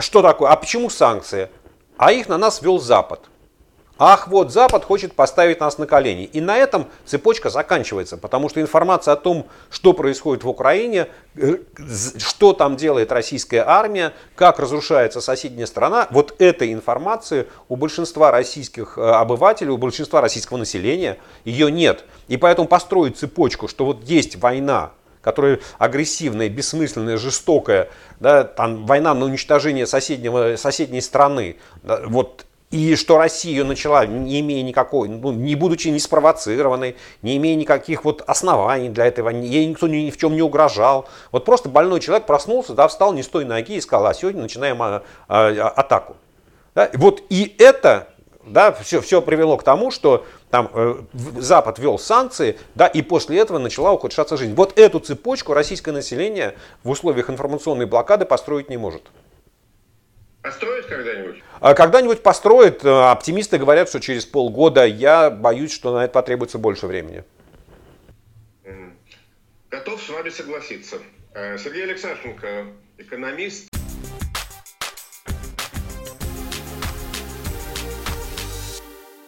что 0.00 0.22
такое? 0.22 0.50
А 0.50 0.56
почему 0.56 0.90
санкции? 0.90 1.48
А 1.96 2.12
их 2.12 2.28
на 2.28 2.38
нас 2.38 2.62
вел 2.62 2.78
Запад. 2.78 3.28
Ах, 4.04 4.26
вот 4.26 4.50
Запад 4.50 4.84
хочет 4.84 5.14
поставить 5.14 5.60
нас 5.60 5.78
на 5.78 5.86
колени. 5.86 6.24
И 6.24 6.40
на 6.40 6.56
этом 6.56 6.88
цепочка 7.04 7.50
заканчивается, 7.50 8.16
потому 8.16 8.48
что 8.48 8.60
информация 8.60 9.12
о 9.12 9.16
том, 9.16 9.46
что 9.70 9.92
происходит 9.92 10.42
в 10.42 10.48
Украине, 10.48 11.06
э, 11.36 11.58
что 12.18 12.52
там 12.52 12.74
делает 12.74 13.12
российская 13.12 13.62
армия, 13.64 14.12
как 14.34 14.58
разрушается 14.58 15.20
соседняя 15.20 15.66
страна, 15.66 16.08
вот 16.10 16.34
этой 16.40 16.72
информации 16.72 17.46
у 17.68 17.76
большинства 17.76 18.32
российских 18.32 18.98
э, 18.98 19.02
обывателей, 19.02 19.70
у 19.70 19.76
большинства 19.76 20.20
российского 20.20 20.56
населения 20.56 21.18
ее 21.44 21.70
нет. 21.70 22.04
И 22.26 22.36
поэтому 22.36 22.66
построить 22.66 23.18
цепочку, 23.18 23.68
что 23.68 23.84
вот 23.84 24.02
есть 24.02 24.34
война, 24.34 24.90
которая 25.22 25.60
агрессивная, 25.78 26.48
бессмысленная, 26.48 27.16
жестокая, 27.16 27.88
да, 28.20 28.44
там, 28.44 28.84
война 28.86 29.14
на 29.14 29.24
уничтожение 29.24 29.86
соседнего, 29.86 30.56
соседней 30.56 31.00
страны, 31.00 31.56
да, 31.82 32.02
вот 32.06 32.44
и 32.72 32.96
что 32.96 33.18
Россия 33.18 33.64
начала, 33.64 34.06
не 34.06 34.40
имея 34.40 34.62
никакой, 34.62 35.08
ну, 35.08 35.30
не 35.30 35.54
будучи 35.54 35.88
не 35.88 36.00
спровоцированной, 36.00 36.96
не 37.20 37.36
имея 37.36 37.54
никаких 37.54 38.02
вот 38.04 38.22
оснований 38.26 38.88
для 38.88 39.06
этого, 39.06 39.28
ей 39.28 39.66
никто 39.66 39.88
ни, 39.88 39.96
ни 39.98 40.10
в 40.10 40.16
чем 40.16 40.34
не 40.34 40.40
угрожал. 40.40 41.06
Вот 41.32 41.44
просто 41.44 41.68
больной 41.68 42.00
человек 42.00 42.26
проснулся, 42.26 42.72
да, 42.72 42.88
встал 42.88 43.12
не 43.12 43.22
с 43.22 43.28
той 43.28 43.44
ноги 43.44 43.74
и 43.74 43.80
сказал, 43.82 44.06
а 44.06 44.14
сегодня 44.14 44.40
начинаем 44.40 44.82
а, 44.82 45.02
а, 45.28 45.68
атаку. 45.76 46.16
Да? 46.74 46.90
Вот 46.94 47.22
и 47.28 47.54
это 47.58 48.08
да, 48.46 48.72
все, 48.72 49.00
все 49.00 49.20
привело 49.20 49.56
к 49.58 49.62
тому, 49.62 49.90
что 49.90 50.24
там 50.52 50.70
э, 50.74 51.02
Запад 51.14 51.78
ввел 51.78 51.98
санкции, 51.98 52.58
да, 52.74 52.86
и 52.86 53.00
после 53.00 53.38
этого 53.38 53.58
начала 53.58 53.90
ухудшаться 53.90 54.36
жизнь. 54.36 54.54
Вот 54.54 54.78
эту 54.78 55.00
цепочку 55.00 55.54
российское 55.54 55.92
население 55.92 56.54
в 56.84 56.90
условиях 56.90 57.30
информационной 57.30 57.86
блокады 57.86 58.26
построить 58.26 58.68
не 58.68 58.76
может. 58.76 59.02
Построить 60.42 60.86
когда-нибудь? 60.86 61.42
А 61.60 61.72
когда-нибудь 61.72 62.22
построит. 62.22 62.84
Э, 62.84 63.10
оптимисты 63.10 63.56
говорят, 63.56 63.88
что 63.88 63.98
через 63.98 64.26
полгода. 64.26 64.84
Я 64.84 65.30
боюсь, 65.30 65.72
что 65.72 65.94
на 65.94 66.04
это 66.04 66.12
потребуется 66.12 66.58
больше 66.58 66.86
времени. 66.86 67.24
Готов 69.70 70.02
с 70.02 70.10
вами 70.10 70.28
согласиться. 70.28 70.96
Э, 71.32 71.56
Сергей 71.56 71.84
Алексашенко, 71.84 72.66
экономист, 72.98 73.68